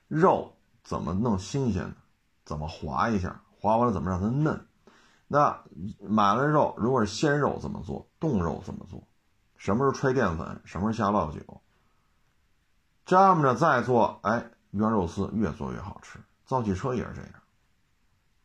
[0.06, 1.96] 肉怎么弄新鲜的？
[2.44, 3.40] 怎么划一下？
[3.58, 4.68] 划完了怎么让它嫩？
[5.26, 5.64] 那
[5.98, 8.08] 买了肉，如果是鲜肉怎么做？
[8.20, 9.02] 冻肉怎么做？
[9.56, 10.60] 什么时候揣淀粉？
[10.64, 11.60] 什么时候下料酒？
[13.06, 16.18] 这么着再做，哎，鱼香肉丝越做越好吃。
[16.46, 17.30] 造汽车也是这样，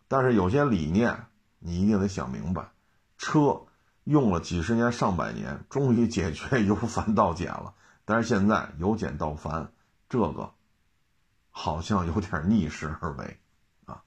[0.07, 1.25] 但是有些理念
[1.59, 2.69] 你一定得想明白。
[3.17, 3.61] 车
[4.05, 7.73] 用了几十年、上百年，终于解决由繁到简了。
[8.05, 9.71] 但是现在由简到繁，
[10.07, 10.53] 这个
[11.51, 13.39] 好像有点逆势而为
[13.85, 14.01] 啊。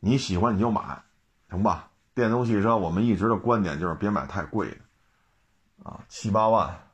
[0.00, 1.04] 你喜欢你就买，
[1.50, 1.90] 行吧？
[2.14, 4.78] 电动汽车我们一直的观点就是别买太贵的，
[5.82, 6.88] 啊，七八万、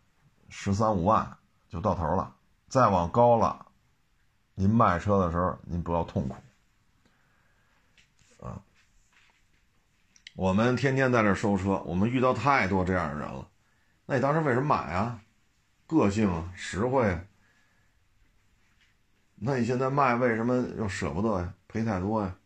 [0.48, 2.34] 十三五万就到头了，
[2.68, 3.66] 再往高了，
[4.54, 6.36] 您卖车的时候您不要痛苦，
[8.44, 8.60] 啊，
[10.34, 13.48] 我们天天在这收车，我们遇到太多这样的人了，
[14.06, 15.20] 那你当时为什么买啊？
[15.86, 17.26] 个性啊，实惠。
[19.34, 21.52] 那你现在卖为什么又舍不得呀？
[21.66, 22.36] 赔太多呀？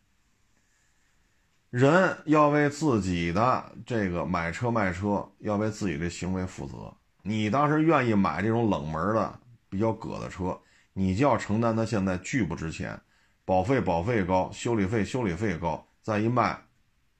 [1.69, 6.93] 人要为自己的这个买车卖车，要为自己的行为负责。
[7.23, 10.57] 你当时愿意买这种冷门的，比较葛的车，
[10.93, 12.97] 你就要承担它现在巨不值钱，
[13.43, 16.57] 保费保费高，修理费修理费高，再一卖，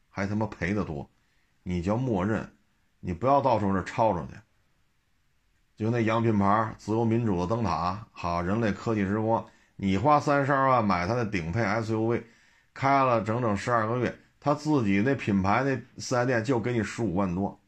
[0.08, 1.10] 还他妈赔的多，
[1.64, 2.50] 你就要默认，
[3.02, 4.34] 你不要到时候这抄着去。
[5.76, 12.24] 就那洋品牌自由民主的灯塔，好人类科技之光，你花三十二万买它的顶配 SUV，
[12.74, 17.60] 开了整整十二个月，他自己那品牌那四 S 店就给你十五万多。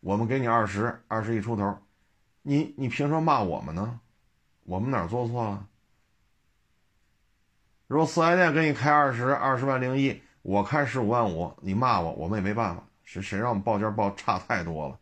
[0.00, 1.78] 我们给你二十二十一出头，
[2.42, 4.00] 你你凭什么骂我们呢？
[4.64, 5.66] 我们哪做错了？
[7.86, 12.82] 如果四 S 店给你开二十二十万零一，我开十五万五，你骂我，我们也没办法。
[13.02, 14.98] 谁谁让我们报价报差太多了？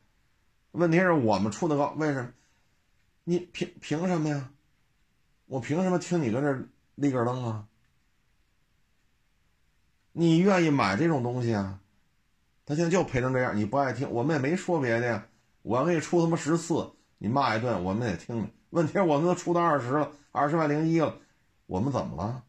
[0.73, 2.33] 问题是我们出的高，为什么？
[3.25, 4.51] 你凭凭什么呀？
[5.47, 6.53] 我凭什么听你搁这
[6.97, 7.67] 立根灯啊？
[10.13, 11.81] 你愿意买这种东西啊？
[12.65, 15.27] 他现在就赔成这样，你不爱听，我们也没说别的呀。
[15.63, 18.51] 我要给你出他妈十次，你骂一顿，我们也听。
[18.71, 21.19] 问题是我们都出到二十了，二十万零一了，
[21.67, 22.45] 我们怎么了？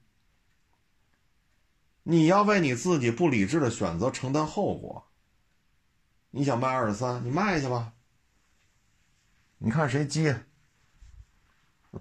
[2.04, 5.06] 你要为你自己不理智的选择承担后果。
[6.32, 7.94] 你想卖二十三，你卖去吧。
[9.58, 10.44] 你看谁接？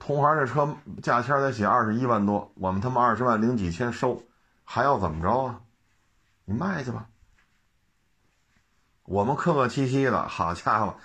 [0.00, 4.22] 同行这车价签得写二十一万多，我们他妈二十万零几千收，
[4.64, 5.60] 还要怎么着啊？
[6.44, 7.08] 你卖去吧。
[9.04, 10.96] 我们客客气气的，好家伙，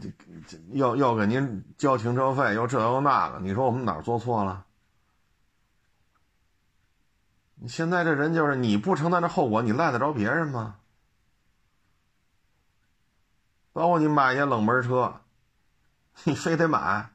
[0.00, 0.10] 这
[0.46, 4.64] 这要要给您交停车费，又这又那个，你说我们哪做错了？
[7.56, 10.80] 你现在这人就是你不承担这后果，你赖得着别人吗？
[13.72, 15.20] 包括你买一些冷门车，
[16.24, 17.10] 你非得买，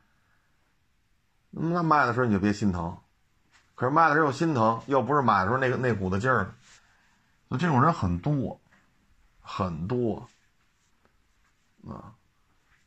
[1.49, 3.00] 那卖的时候你就别心疼，
[3.81, 6.53] 可是卖的时候又心疼，又不是买的时候那个那股子劲儿，
[7.49, 8.61] 就这种人很多。
[9.41, 10.29] 很多，
[11.87, 12.13] 啊，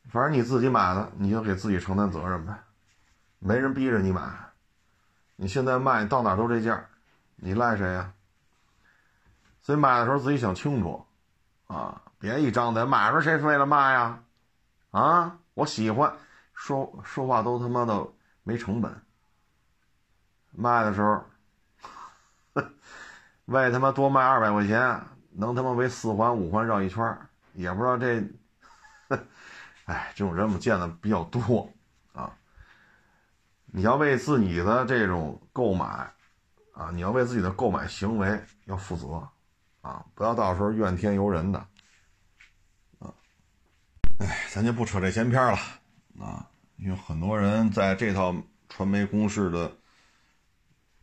[0.08, 2.56] 反正你自己买的，你就给自己承担责任呗，
[3.40, 4.22] 没人逼着你买，
[5.34, 6.86] 你现在卖到哪都这价，
[7.34, 8.12] 你赖谁呀？
[9.62, 11.04] 所以买的时候自己想清楚，
[11.66, 14.22] 啊，别一张嘴买的时候谁是为了卖呀？
[14.92, 16.14] 啊，我喜欢
[16.54, 18.06] 说说话都他妈的
[18.44, 19.03] 没成本，
[20.56, 21.24] 卖的时候
[23.46, 25.00] 为他妈多卖二百块钱。
[25.36, 27.04] 能他妈为四环五环绕一圈
[27.54, 28.24] 也不知道这，
[29.86, 31.68] 哎，这种人我见的比较多
[32.12, 32.32] 啊。
[33.66, 35.84] 你要为自己的这种购买
[36.72, 39.28] 啊，你要为自己的购买行为要负责
[39.82, 41.58] 啊，不要到时候怨天尤人的
[43.00, 43.12] 啊。
[44.18, 45.58] 哎，咱就不扯这闲篇了
[46.20, 48.32] 啊，因为很多人在这套
[48.68, 49.72] 传媒攻势的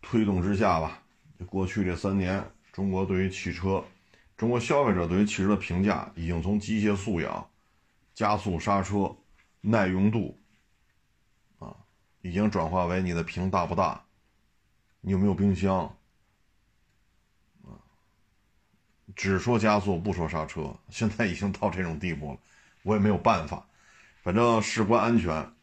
[0.01, 1.01] 推动之下吧，
[1.45, 3.83] 过去这三年，中国对于汽车。
[4.35, 7.47] 中国消费者对于汽车的评价已经从机械素养、
[8.15, 9.15] 加速刹车、
[9.61, 10.35] 耐用度，
[11.59, 11.75] 啊，
[12.23, 14.03] 已经转化为你的屏大不大，
[14.99, 15.95] 你有没有冰箱，
[17.63, 17.77] 啊，
[19.15, 22.39] 只说加速不说刹车，现在已经到这种地步了，
[22.81, 23.63] 我也没有办法，
[24.23, 25.53] 反正事关安全，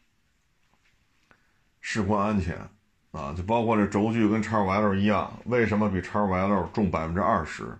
[1.81, 2.57] 事关安全，
[3.11, 7.77] 啊，就包括这轴距跟叉五 L 一样，为什么比叉五 L 重百分之二十？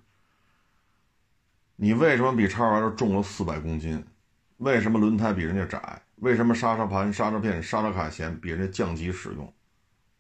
[1.76, 4.04] 你为什么比叉 L 重了四百公斤？
[4.58, 6.02] 为什么轮胎比人家窄？
[6.16, 9.54] 为什么刹车盘、刹车片、刹车卡钳比人家降级使用？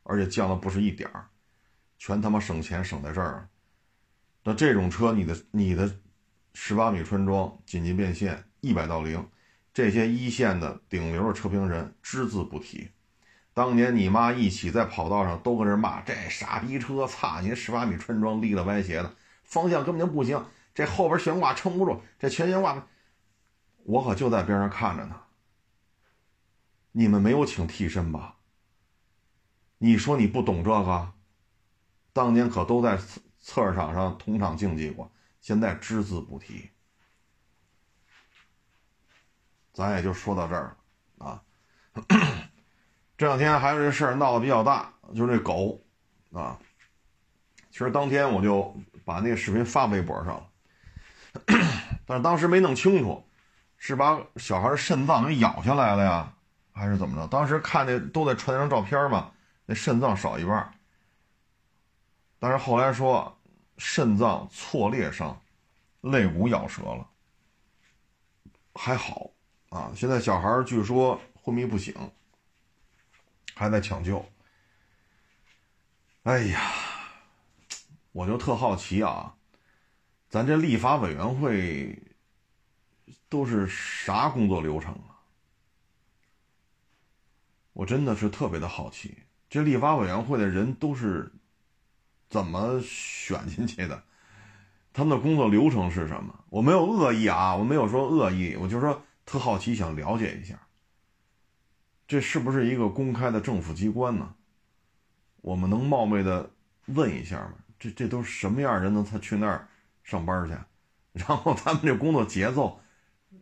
[0.03, 1.27] 而且降的不是一点儿，
[1.97, 3.49] 全他妈省钱省在这儿。
[4.43, 5.93] 那这种车，你的你的
[6.53, 9.27] 十八米穿桩、紧急变线、一百到零，
[9.73, 12.89] 这些一线的顶流的车评人只字不提。
[13.59, 20.41] 当年你妈一起在跑道上都跟这骂这傻逼车，擦你十八米穿桩立了歪斜的，方向根本就不行。
[20.73, 22.87] 这后边悬挂撑不住，这前悬挂，
[23.83, 25.23] 我可就在边上看着呢。
[26.93, 28.37] 你们没有请替身吧？
[29.79, 31.11] 你说你不懂这个？
[32.13, 32.97] 当年可都在
[33.41, 36.69] 测试场上同场竞技过，现在只字不提。
[39.73, 40.77] 咱也就说到这儿
[41.17, 41.43] 了啊。
[43.19, 45.77] 这两天还有这事儿闹得比较大，就是这狗
[46.31, 46.57] 啊。
[47.69, 50.47] 其实当天我就把那个视频发微博上了。
[52.05, 53.21] 但是当时没弄清楚，
[53.75, 56.33] 是把小孩的肾脏给咬下来了呀，
[56.71, 57.27] 还是怎么着？
[57.27, 59.29] 当时看那都在传那张照片嘛，
[59.65, 60.71] 那肾脏少一半。
[62.39, 63.37] 但是后来说
[63.77, 65.37] 肾脏挫裂伤，
[65.99, 67.05] 肋骨咬折了，
[68.75, 69.29] 还好
[69.71, 69.91] 啊。
[69.93, 71.93] 现在小孩据说昏迷不醒，
[73.59, 74.25] 还在抢救。
[76.23, 76.61] 哎呀，
[78.13, 79.35] 我就特好奇啊。
[80.29, 82.01] 咱这立法委员会
[83.27, 85.19] 都是啥工作流程啊？
[87.73, 89.17] 我真的是特别的好奇，
[89.49, 91.29] 这立法委员会的人都是
[92.29, 94.01] 怎么选进去的？
[94.93, 96.45] 他们的工作流程是什么？
[96.49, 100.57] 我没有恶意啊，我没有说恶意，我就说特好奇，想了解一下，
[102.09, 104.33] 这是不是一个公开的政府机关呢？
[105.41, 106.49] 我们能冒昧的
[106.87, 107.53] 问一下吗？
[107.77, 109.05] 这这都是什么样人呢？
[109.07, 109.69] 他去那儿
[110.03, 110.57] 上班去，
[111.13, 112.81] 然后他们这工作节奏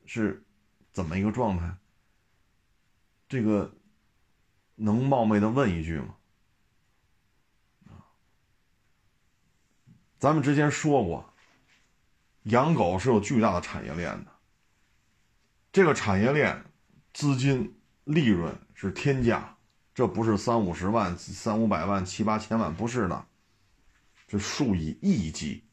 [0.05, 0.43] 是
[0.91, 1.77] 怎么一个状态？
[3.29, 3.73] 这个
[4.75, 6.15] 能冒昧的问一句吗？
[10.19, 11.33] 咱们之前说过，
[12.43, 14.31] 养狗是有巨大的产业链的，
[15.71, 16.65] 这个产业链
[17.13, 17.76] 资金
[18.07, 19.53] 利润是天价。
[19.93, 23.25] 这不是三五十万、三五百万、七八千万，不是的，
[24.27, 25.63] 这数以亿计，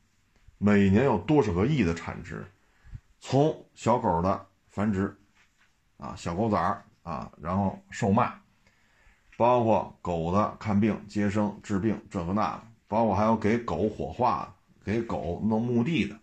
[0.56, 2.42] 每年有多少个亿的产值？
[3.20, 5.14] 从小狗的繁殖，
[5.98, 8.32] 啊，小狗崽儿啊，然后售卖，
[9.36, 14.54] 包括狗的看病、接生、治病，这个那个，包括还有给狗火化
[14.84, 16.18] 的，给狗弄墓地的，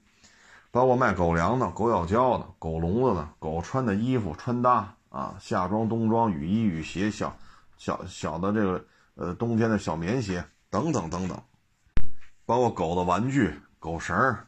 [0.71, 7.37] 包括卖狗粮的、狗咬胶的、狗笼子的、狗穿的衣服穿搭啊，夏装、冬装、雨衣、雨鞋、小。
[7.77, 8.85] 小小的这个
[9.15, 11.43] 呃冬天的小棉鞋等等等等，
[12.45, 14.45] 包括狗的玩具、狗绳儿，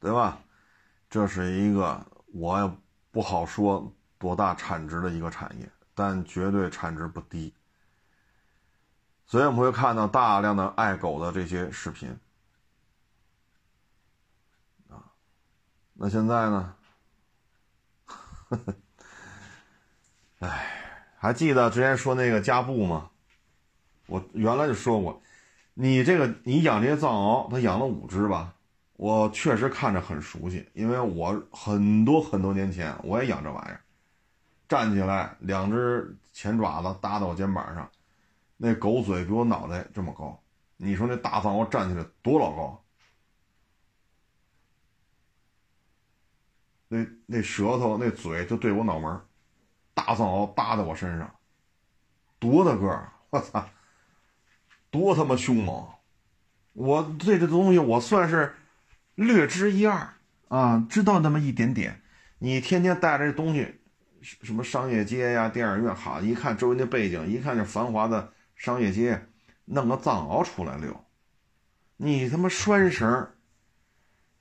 [0.00, 0.40] 对吧？
[1.08, 2.76] 这是一个我也
[3.12, 7.54] 不好说多大产值的一个产业，但绝对产值不低。
[9.26, 12.18] 所以我们会看到大量的爱狗的这些视频
[14.88, 15.06] 啊。
[15.92, 16.74] 那现在呢？
[20.42, 20.78] 哎。
[21.22, 23.08] 还记得之前说那个加布吗？
[24.06, 25.22] 我原来就说过，
[25.74, 28.52] 你这个你养这些藏獒，他养了五只吧？
[28.94, 33.80] 我确实看着很熟悉，因为我很多很多年前我也养这玩意儿，
[34.68, 37.88] 站起来两只前爪子搭到我肩膀上，
[38.56, 40.42] 那狗嘴比我脑袋这么高，
[40.76, 42.84] 你说那大藏獒站起来多老高？
[46.88, 49.20] 那那舌头那嘴就对我脑门
[49.94, 51.34] 大藏獒搭在我身上，
[52.38, 53.12] 多大个儿！
[53.30, 53.68] 我操，
[54.90, 55.86] 多他妈凶猛！
[56.72, 58.54] 我对这东西我算是
[59.14, 60.14] 略知一二
[60.48, 62.02] 啊，知道那么一点点。
[62.38, 63.80] 你天天带着这东西，
[64.22, 69.26] 什么商业街呀、电影院，好一看周围那背景，一看这繁华的商业街，
[69.66, 71.04] 弄个藏獒出来遛，
[71.96, 73.30] 你他妈拴绳，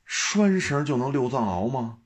[0.06, 2.00] 拴绳就能遛藏獒吗？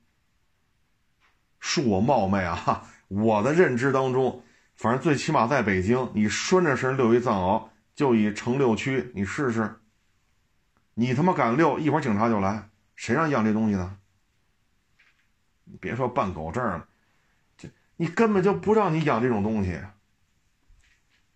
[1.60, 2.88] 恕我冒昧啊！
[3.08, 4.42] 我的认知当中，
[4.74, 9.76] 反正最起码在北京，你拴着绳遛一藏獒，就以城六区，你试试。
[10.94, 13.96] 你他妈敢遛，一会儿警察就来，谁让你养这东西的？
[15.64, 16.88] 你别说办狗证了，
[17.58, 19.78] 这你根本就不让你养这种东西。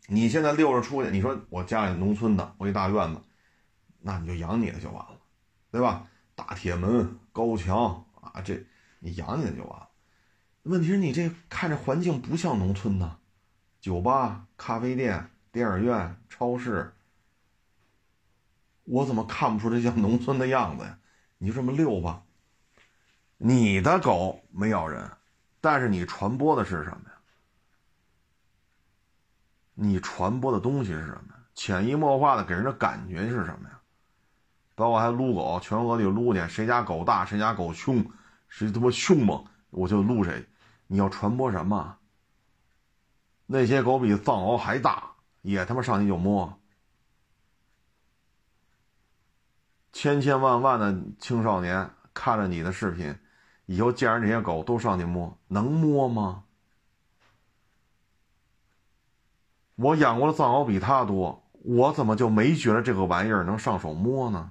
[0.07, 3.21] 你现在遛着出去，你说我家里农村的，我一大院子，
[4.01, 5.21] 那你就养你的就完了，
[5.71, 6.07] 对吧？
[6.35, 8.65] 大铁门、高墙啊，这
[8.99, 9.90] 你养你的就完了。
[10.65, 13.17] 问题是你这看着环境不像农村呐，
[13.81, 16.93] 酒吧、咖啡店、电影院、超市，
[18.85, 20.99] 我怎么看不出这像农村的样子呀？
[21.39, 22.23] 你就这么溜吧。
[23.39, 25.11] 你的狗没咬人，
[25.63, 27.17] 但是你传播的是什么呀？
[29.73, 31.35] 你传播的东西是什么？
[31.55, 33.81] 潜移默化的给人的感觉是什么呀？
[34.75, 38.05] 包括还撸狗，全国里撸去，谁家狗大，谁家狗凶，
[38.49, 40.47] 谁他妈凶猛，我就撸谁。
[40.93, 41.99] 你要传播什么？
[43.47, 45.13] 那些狗比藏獒还大，
[45.43, 46.59] 也他妈上去就摸。
[49.93, 53.17] 千千万万的青少年看着你的视频，
[53.67, 56.43] 以后见着这些狗都上去摸，能摸吗？
[59.77, 64.51] 我养过的藏獒比他多，我怎么就没觉得这个玩意儿能上手摸呢？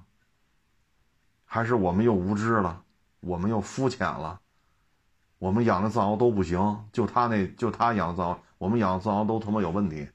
[1.44, 2.82] 还是我们又无知了，
[3.20, 4.39] 我们又肤浅了？
[5.40, 10.06] 我们养的藏獒都不行，就他那就他养的藏獒，我们养的藏獒都他妈有问题。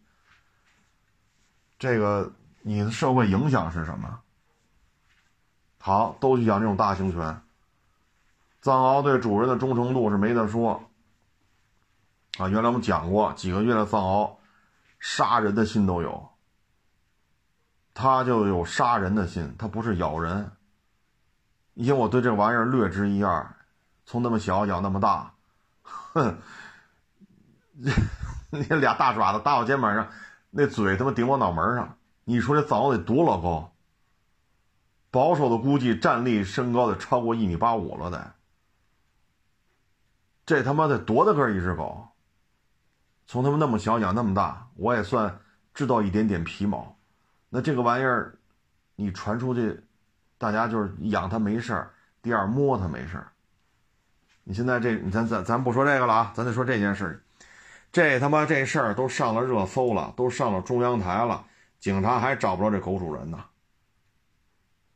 [1.79, 4.19] 这个你的社会影响是什么？
[5.79, 7.41] 好，都去养这种大型犬。
[8.61, 10.89] 藏獒对主人的忠诚度是没得说。
[12.37, 14.35] 啊，原来我们讲过，几个月的藏獒，
[14.99, 16.29] 杀人的心都有。
[17.95, 20.51] 它就有杀人的心，它不是咬人。
[21.73, 23.54] 因为我对这玩意儿略知一二。
[24.05, 25.33] 从那么小养那么大，
[25.81, 26.37] 哼！
[28.49, 30.07] 那俩大爪子搭我肩膀上，
[30.49, 31.97] 那嘴他妈顶我脑门上。
[32.23, 33.73] 你说这藏獒得多老高？
[35.11, 38.33] 保守的估计，站立身高得超过一米八五了得。
[40.45, 42.07] 这他妈得多大个一只狗？
[43.27, 45.39] 从他们那么小养那么大，我也算
[45.73, 46.97] 知道一点点皮毛。
[47.49, 48.37] 那这个玩意儿，
[48.95, 49.83] 你传出去，
[50.37, 53.31] 大家就是养它没事儿，第二摸它没事儿。
[54.47, 57.19] 你现在这，咱咱咱不说这个了啊，咱就说这件事。
[57.91, 61.43] 这他妈这事儿都上了热搜了，都上了中央台了，
[61.79, 63.43] 警察还找不着这狗主人呢。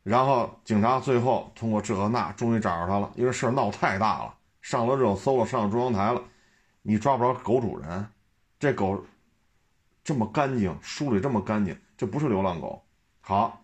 [0.04, 6.22] 然后警察最后通过这那，终于找着他了，因为事儿闹太大了，上了热搜了，上了中央台了，
[6.84, 8.06] 你抓不着狗主人，
[8.60, 9.04] 这狗
[10.04, 12.84] 这么干净，梳理这么干净，这不是流浪狗。
[13.22, 13.64] 好，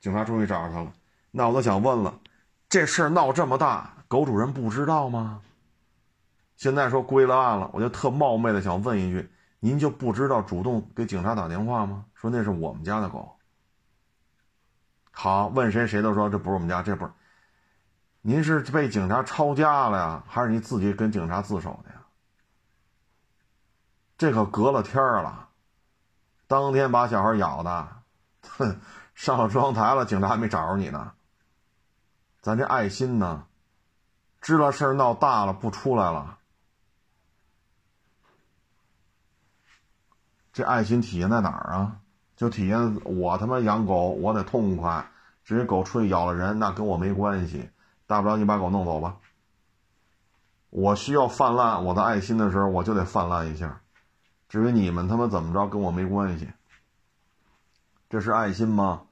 [0.00, 0.92] 警察终于找着他了，
[1.32, 2.16] 那我都想问了，
[2.68, 5.42] 这事儿闹这么大，狗主人不知道吗？
[6.56, 9.30] 现在说归了案了，我就特冒昧的想问一句：
[9.60, 12.06] 您就不知道主动给警察打电话吗？
[12.14, 13.36] 说那是我们家的狗。
[15.12, 17.12] 好，问谁谁都说这不是我们家，这不是。
[18.22, 22.02] 您是被警察抄家了呀，还是你自己跟警察自首的呀？
[24.16, 25.48] 这可隔了天儿了，
[26.48, 27.88] 当天把小孩咬的，
[28.42, 28.80] 哼，
[29.14, 31.12] 上了中央台了，警察还没找着你呢。
[32.40, 33.46] 咱这爱心呢，
[34.40, 36.38] 知道事儿闹大了不出来了。
[40.52, 42.00] 这爱心体现在哪儿啊？
[42.36, 45.10] 就体现我他妈养狗，我得痛快。
[45.44, 47.70] 至于狗出去咬了人，那跟我没关系。
[48.06, 49.16] 大不了你把狗弄走吧。
[50.70, 53.80] 我需要泛滥我的爱心的时候，我就得泛滥一下。
[54.48, 56.48] 至于你们他妈怎么着，跟我没关系。
[58.08, 59.02] 这是爱心吗？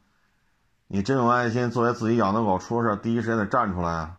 [0.87, 4.19] 你真有爱心，作为自己养的狗出事，第一时间得站出来啊。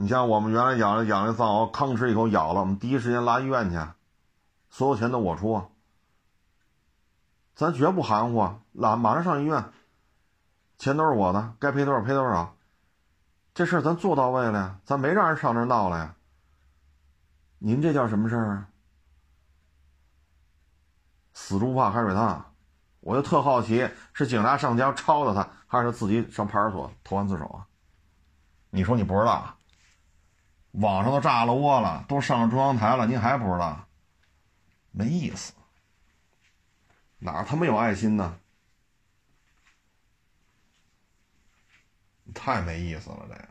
[0.00, 3.76] 你像我们原来养养那藏獒，吭哧一口咬了，我们第一时间拉医院去，
[4.70, 5.62] 所有钱都我出，
[7.54, 9.62] 咱绝不含糊，拉马上上医院，
[10.78, 12.56] 钱都是我的，该赔多少赔多少，
[13.52, 16.14] 这事儿咱做到位了呀，咱没让人上这闹了呀。
[17.58, 18.68] 您这叫什么事儿啊？
[21.34, 22.54] 死猪不怕开水烫，
[23.00, 27.66] 我就特好奇，是警察上家抄的他，还是他自己上派出所投案自首啊？
[28.70, 29.54] 你说你不知道？
[30.72, 33.86] 网上都炸了窝了，都上了中央台了，您还不知道？
[34.92, 35.52] 没意思，
[37.18, 38.38] 哪他妈有爱心呢？
[42.32, 43.48] 太没意思了，这个。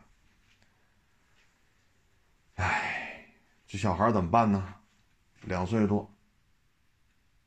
[2.56, 3.26] 哎，
[3.66, 4.74] 这小孩怎么办呢？
[5.42, 6.10] 两岁多，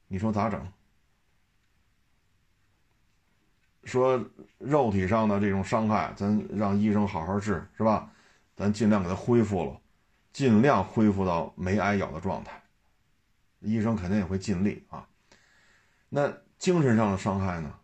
[0.08, 0.72] 你说咋整？
[3.84, 4.24] 说
[4.60, 8.12] 肉体上的这种伤害，咱让医生好好治，是吧？
[8.64, 9.82] 咱尽量给他恢复了，
[10.32, 12.64] 尽量恢复到没挨咬的状态。
[13.60, 15.06] 医生肯定也会尽力啊。
[16.08, 17.76] 那精神上的伤害呢？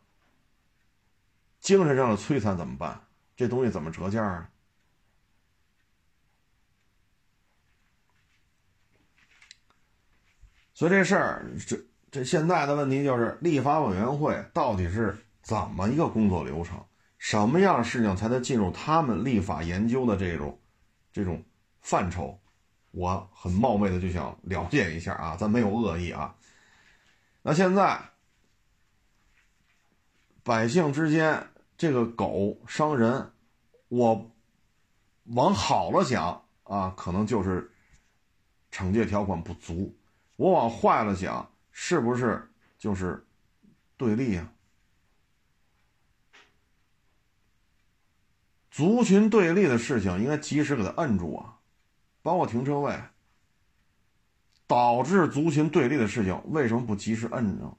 [1.60, 3.02] 精神上的摧残怎么办？
[3.36, 4.50] 这东西怎么折价啊？
[10.74, 11.78] 所以这事儿，这
[12.10, 16.82] 这现在的问题就是，立法委员会到底是怎么一个工作流程？
[17.18, 20.58] 什么样的事情才能进入他们立法研究的这种
[21.20, 21.43] 这种
[21.82, 22.39] 范畴？
[22.91, 26.34] 我很冒昧的就想了解一下啊，咱没有恶意啊。
[27.41, 28.01] 那现在
[30.43, 31.45] 百姓之间
[31.78, 33.32] 这个狗伤人，
[33.89, 34.32] 我
[35.26, 37.70] 往好了想啊，可能就是
[38.72, 39.93] 惩戒条款不足；
[40.38, 43.28] 我往坏了想，是不是就是
[43.97, 44.51] 对立啊？
[48.80, 51.58] 族群对立的事情应该及时给他摁住啊，
[52.22, 52.98] 包括停车位，
[54.68, 57.78] 导致族群对立的事情为什么不及时摁住？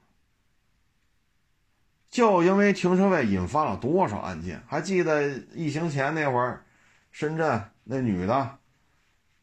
[2.11, 4.61] 就因为停车位引发了多少案件？
[4.67, 6.63] 还记得疫情前那会儿，
[7.11, 8.59] 深圳那女的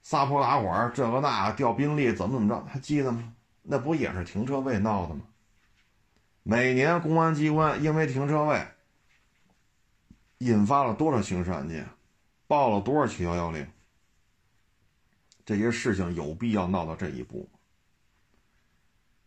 [0.01, 2.65] 撒泼打滚，这个那调宾利怎么怎么着？
[2.67, 3.35] 还记得吗？
[3.65, 5.23] 那不也是停车位闹的吗？
[6.45, 8.65] 每年公安机关因为停车位。
[10.39, 11.89] 引发了多少刑事案件，
[12.47, 13.67] 报了多少起幺幺零？
[15.45, 17.49] 这些事情有必要闹到这一步？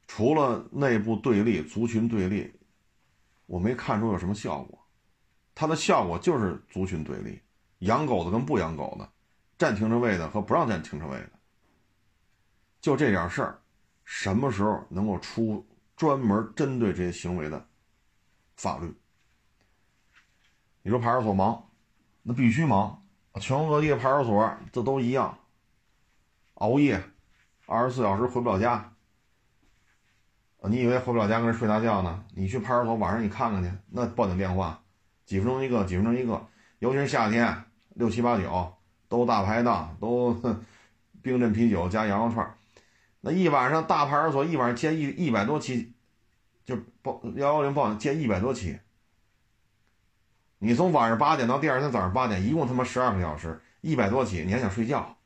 [0.08, 2.54] 除了内部对立、族群对立，
[3.46, 4.80] 我没看出有什么效果。
[5.54, 7.42] 它的效果就是族群对立，
[7.80, 9.10] 养狗的跟不养狗的，
[9.58, 11.32] 占停车位的和不让占停车位的，
[12.80, 13.60] 就这点事儿，
[14.06, 17.68] 什么时候能够出专门针对这些行为的
[18.56, 18.94] 法律？
[20.84, 21.70] 你说派出所忙，
[22.24, 23.04] 那必须忙。
[23.40, 25.38] 全国各地派出所这都一样，
[26.56, 27.02] 熬夜，
[27.66, 28.92] 二十四小时回不了家。
[30.64, 32.24] 你以为回不了家跟人睡大觉呢？
[32.36, 34.84] 你去派出所晚上你看看去，那报警电话
[35.26, 36.46] 几分钟一个，几分钟一个。
[36.80, 37.64] 尤其是夏天，
[37.96, 38.74] 六七八九
[39.08, 40.34] 都大排档，都
[41.22, 42.56] 冰镇啤酒加羊肉串
[43.22, 45.94] 那一晚上大派出所一晚上接一一百多起，
[46.66, 48.78] 就报幺幺零报警接一百多起。
[50.64, 55.18] 你从晚上八点到第二天早上八点，一共他妈十二个小时，一百多起，你还想睡觉？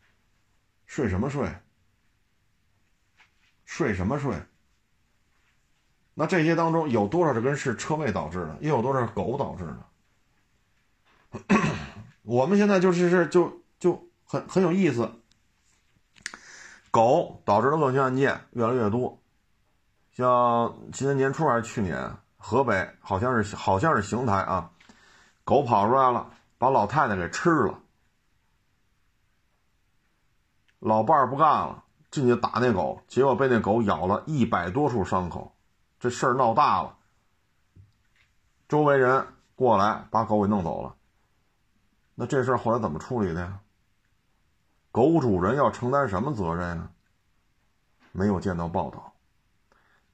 [0.85, 1.53] 睡什么睡？
[3.65, 4.33] 睡什么睡？
[6.13, 9.65] 那这些当中有多少是跟是车位导致的，又有多少是狗导致
[11.49, 11.59] 的？
[12.23, 15.11] 我们现在就是是就就很很有意思。
[16.91, 19.21] 狗导致的恶性案件越来越多，
[20.13, 24.71] 像今年年初还是去年，河北好像是好像是邢台啊，
[25.45, 27.79] 狗跑出来了，把老太太给吃了，
[30.79, 35.55] 老伴儿不干了，进去打那狗，结果被那狗咬了一百多处伤口，
[35.99, 36.97] 这事儿闹大了，
[38.67, 40.95] 周围人过来把狗给弄走了，
[42.15, 43.59] 那这事儿后来怎么处理的呀？
[44.91, 46.89] 狗主人要承担什么责任啊？
[48.11, 49.13] 没有见到报道。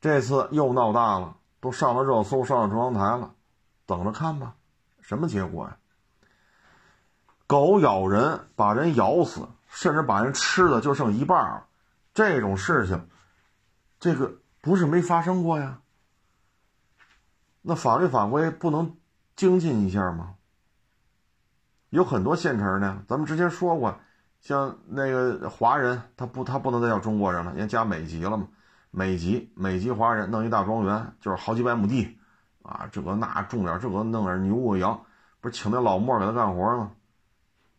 [0.01, 3.33] 这次又闹大了，都上了热搜，上了中央台了，
[3.85, 4.55] 等着看吧，
[5.11, 5.75] 什么结果呀？
[7.45, 11.65] 狗咬人，把人咬死，甚至把人吃的就剩一半了，
[12.13, 13.09] 这种事情，
[13.99, 15.81] 这个不是没发生过呀？
[17.61, 18.95] 那法律法规不能
[19.35, 20.35] 精进一下吗？
[21.89, 23.99] 有很多县城呢，咱们之前说过。
[24.39, 28.47] 像那个华人，他不，他不能再叫中国人了，人家加美籍了嘛。
[28.91, 32.17] 美籍，美籍华人弄一大庄园，就是好几百亩地，
[32.63, 35.03] 啊，这个那种点，这个弄点牛羊，
[35.39, 36.91] 不是请那老莫给他干活吗？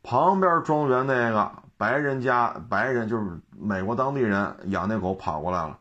[0.02, 5.78] 旁边庄园那个白人家，白人就是美国当地人养那狗跑过来了，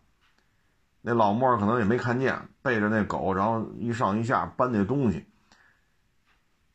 [1.02, 5.26] 那老莫可能也没看见，背着那狗，然后一上一下搬那东西，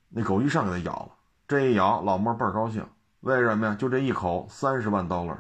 [0.09, 1.11] 那狗一上给他咬了，
[1.47, 2.85] 这一咬，老莫倍儿高兴。
[3.21, 3.75] 为什么呀？
[3.77, 5.39] 就这一口三十万 dollar，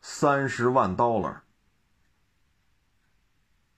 [0.00, 1.36] 三十万 dollar，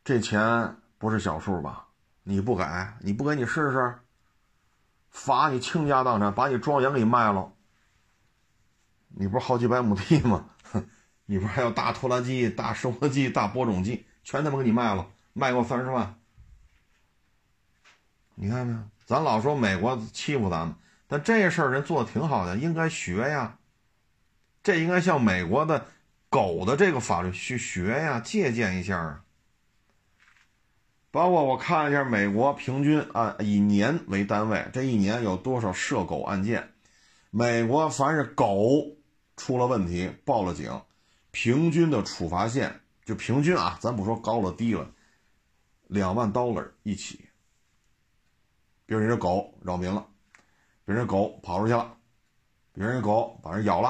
[0.06, 1.88] 这钱不是小数吧？
[2.22, 2.64] 你不给，
[3.00, 3.98] 你不给你试试？
[5.10, 7.52] 罚你倾家荡产，把你庄园给卖了。
[9.08, 10.48] 你不是好几百亩地吗？
[11.26, 16.14] 你不是还有大拖拉机、大收割机、大播种机，全他妈给你卖了，卖过三十万。
[18.36, 18.78] 你看没有？
[19.06, 20.76] 咱老说美国欺负咱们。
[21.08, 23.58] 但这事儿人做的挺好的，应该学呀。
[24.62, 25.84] 这应该向美国的
[26.30, 29.24] 狗的这个法律去学呀，借鉴一下啊。
[31.16, 36.74] 包括我看了一下美国平均啊，以年为单位，这一年有多少涉狗案件？
[37.30, 38.84] 美国凡是狗
[39.34, 40.82] 出了问题报了警，
[41.30, 44.90] 平均的处罚线就平均啊，咱不说高了低了，
[45.86, 47.24] 两万 dollar 一起。
[48.84, 50.06] 比如你这狗扰民了。
[50.84, 51.96] 别人狗跑出去了，
[52.74, 53.88] 别人狗把人咬了，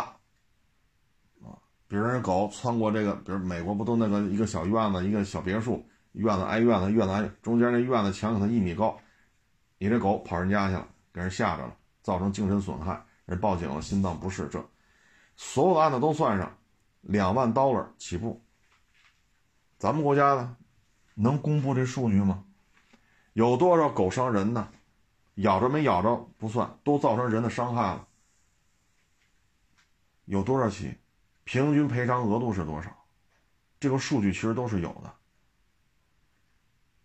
[1.42, 1.58] 啊，
[1.88, 5.84] 别人狗穿过这个，比如美国不都那个一个小院子，一个小别墅，
[6.16, 8.98] 院子挨院子，院子挨中间那院子墙可能一米高，
[9.78, 14.66] 你这狗跑人家去了，给人吓着了，造成精神损害，人报警了，心脏不适，这
[15.36, 16.56] 所有的案子都算上，
[17.02, 18.42] 两万 dollar 起步。
[19.78, 20.56] 咱们国家呢，
[21.14, 22.44] 能公布这数据吗？
[23.34, 24.68] 有多少狗伤人呢？
[25.34, 28.08] 咬着没咬着不算，都造成人的伤害了。
[30.24, 30.94] 有多少起？
[31.44, 32.90] 平均赔偿额度是多少？
[33.78, 35.14] 这个数据其实都是有的。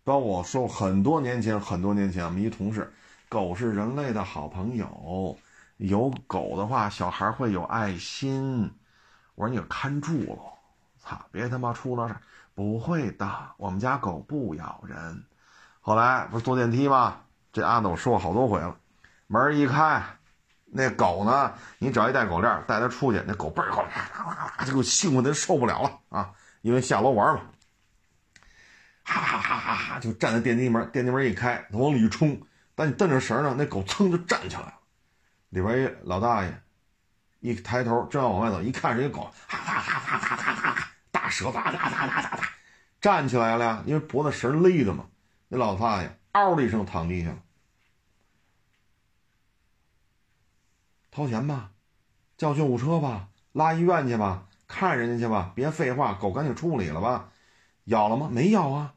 [0.04, 2.92] 当我说很多年前，很多年前，我们一同事，
[3.28, 5.38] 狗是人类的好朋友，
[5.76, 8.68] 有狗的话，小孩会有爱心。
[9.36, 10.38] 我说你可看住了，
[10.98, 12.16] 操，别他妈出了事
[12.52, 15.24] 不会的，我们家狗不咬人。
[15.80, 17.18] 后来不是坐电梯吗？
[17.52, 18.76] 这案子我说过好多回了，
[19.28, 20.02] 门一开，
[20.64, 21.52] 那狗呢？
[21.78, 23.84] 你只要一带狗链，带它出去，那狗倍儿高，
[24.64, 26.30] 就兴奋的受不了了啊！
[26.62, 27.42] 因为下楼玩嘛，
[29.12, 32.40] 哈哈哈哈哈，就站在电梯门，电梯门一开，往里一冲，
[32.74, 34.74] 但你蹬着绳呢，那狗噌就站起来了。
[35.50, 36.62] 里边一老大爷
[37.40, 42.48] 一抬头，正要往外走，一看是一狗，哈哈哈哈哈哈，大舌头，哒哒哒哒哒，
[43.00, 45.06] 站起来了呀，因为脖子绳勒的嘛，
[45.48, 46.18] 那老大爷。
[46.32, 47.36] 嗷的一声躺地下了，
[51.10, 51.72] 掏钱吧，
[52.38, 57.28] 叫救护车吧，拉医院去吧，看人家去吧，别废话，狗赶紧处理了吧。
[57.86, 58.30] 咬了吗？
[58.32, 58.94] 没咬啊，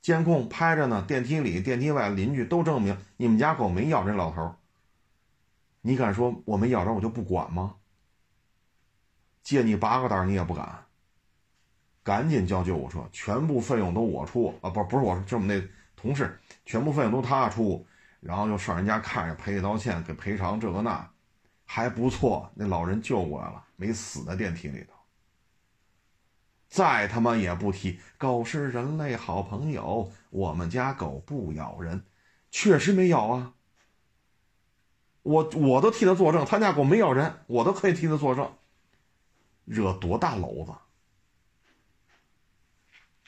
[0.00, 4.54] 监控拍着呢，电梯里、电梯外邻居都证明你们家狗没咬这老头。
[5.82, 7.76] 你敢说我没咬着我就不管吗？
[9.42, 10.84] 借你八个胆你也不敢。
[12.02, 15.62] 赶紧叫救护车，全部费用都我出啊，不不是我，是我们那。
[15.96, 17.86] 同事全部费用都他出，
[18.20, 21.06] 然后又上人家看着赔礼道歉，给赔偿这个那，
[21.66, 24.94] 还不错，那老人救过来了，没死在电梯里头。
[26.70, 32.04] 再他妈也不提，狗是人类好朋友，我们家狗不咬人，
[32.50, 33.54] 确实没咬啊。
[35.22, 38.50] 我我都替他作证，他家狗没咬人，我都可以替他作证。
[39.64, 40.72] 惹多大娄子？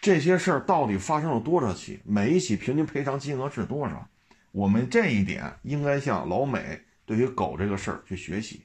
[0.01, 2.01] 这些事儿到底发生了多少起？
[2.05, 4.09] 每一起平均赔偿金额是多少？
[4.53, 8.64] 我们这一点应该向老美对于狗这个事儿去学习。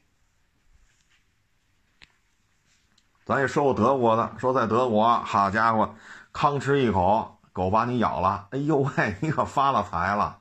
[3.27, 5.93] 咱也说过德国的，说在德国，好家伙，
[6.31, 10.37] 吭哧一口，狗把你咬了，哎呦喂，你可发了财了。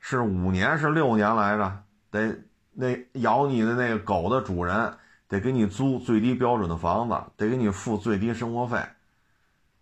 [0.00, 1.82] 是五年是六年来着？
[2.10, 2.38] 得
[2.72, 4.94] 那咬你的那个狗的主人
[5.28, 8.78] 得给你租最低标准的房子，得给你付最低生活费，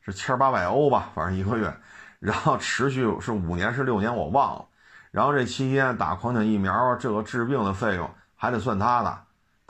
[0.00, 1.72] 是千八百欧吧，反正一个月。
[2.18, 4.64] 然后持续是五年是六年我忘了。
[5.12, 9.18] 然后这期间打狂犬疫苗啊，这个治病的费用还得算他的，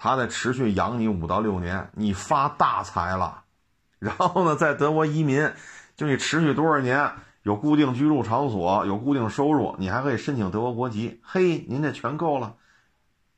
[0.02, 3.44] 他再持续养你五到六年，你发大财了。
[4.00, 5.52] 然后呢，在德国移民，
[5.94, 7.12] 就你持续多少年。
[7.44, 11.20] 有固定居住场所，有固定收入，你还可以申请德国国籍。
[11.22, 12.56] 嘿，您这全够了。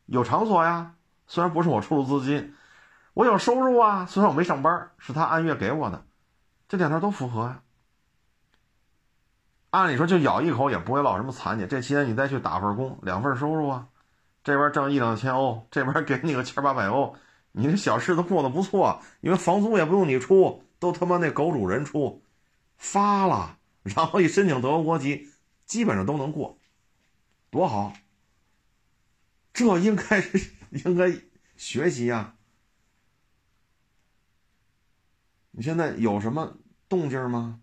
[0.07, 0.93] 有场所呀，
[1.27, 2.55] 虽然不是我出的资金，
[3.13, 6.03] 我有收入啊，虽然我没上班，是他按月给我的，
[6.67, 7.61] 这两条都符合呀。
[9.71, 11.67] 按理说就咬一口也不会落什么残疾。
[11.67, 13.87] 这期间你再去打份工，两份收入啊，
[14.45, 17.17] 这边挣一两千欧，这边给你个千八百欧，
[17.53, 22.23] 你这小日子过得不错，因为房租也不用你出，都他妈那狗主人出，
[22.77, 23.59] 发了。
[23.83, 25.31] 然后一申请德国国籍，
[25.65, 26.59] 基本上都能过，
[27.51, 27.95] 多好！
[29.53, 31.13] 这应该是应该
[31.57, 32.35] 学习呀。
[35.53, 36.57] 你现在有什么
[36.89, 37.61] 动静吗？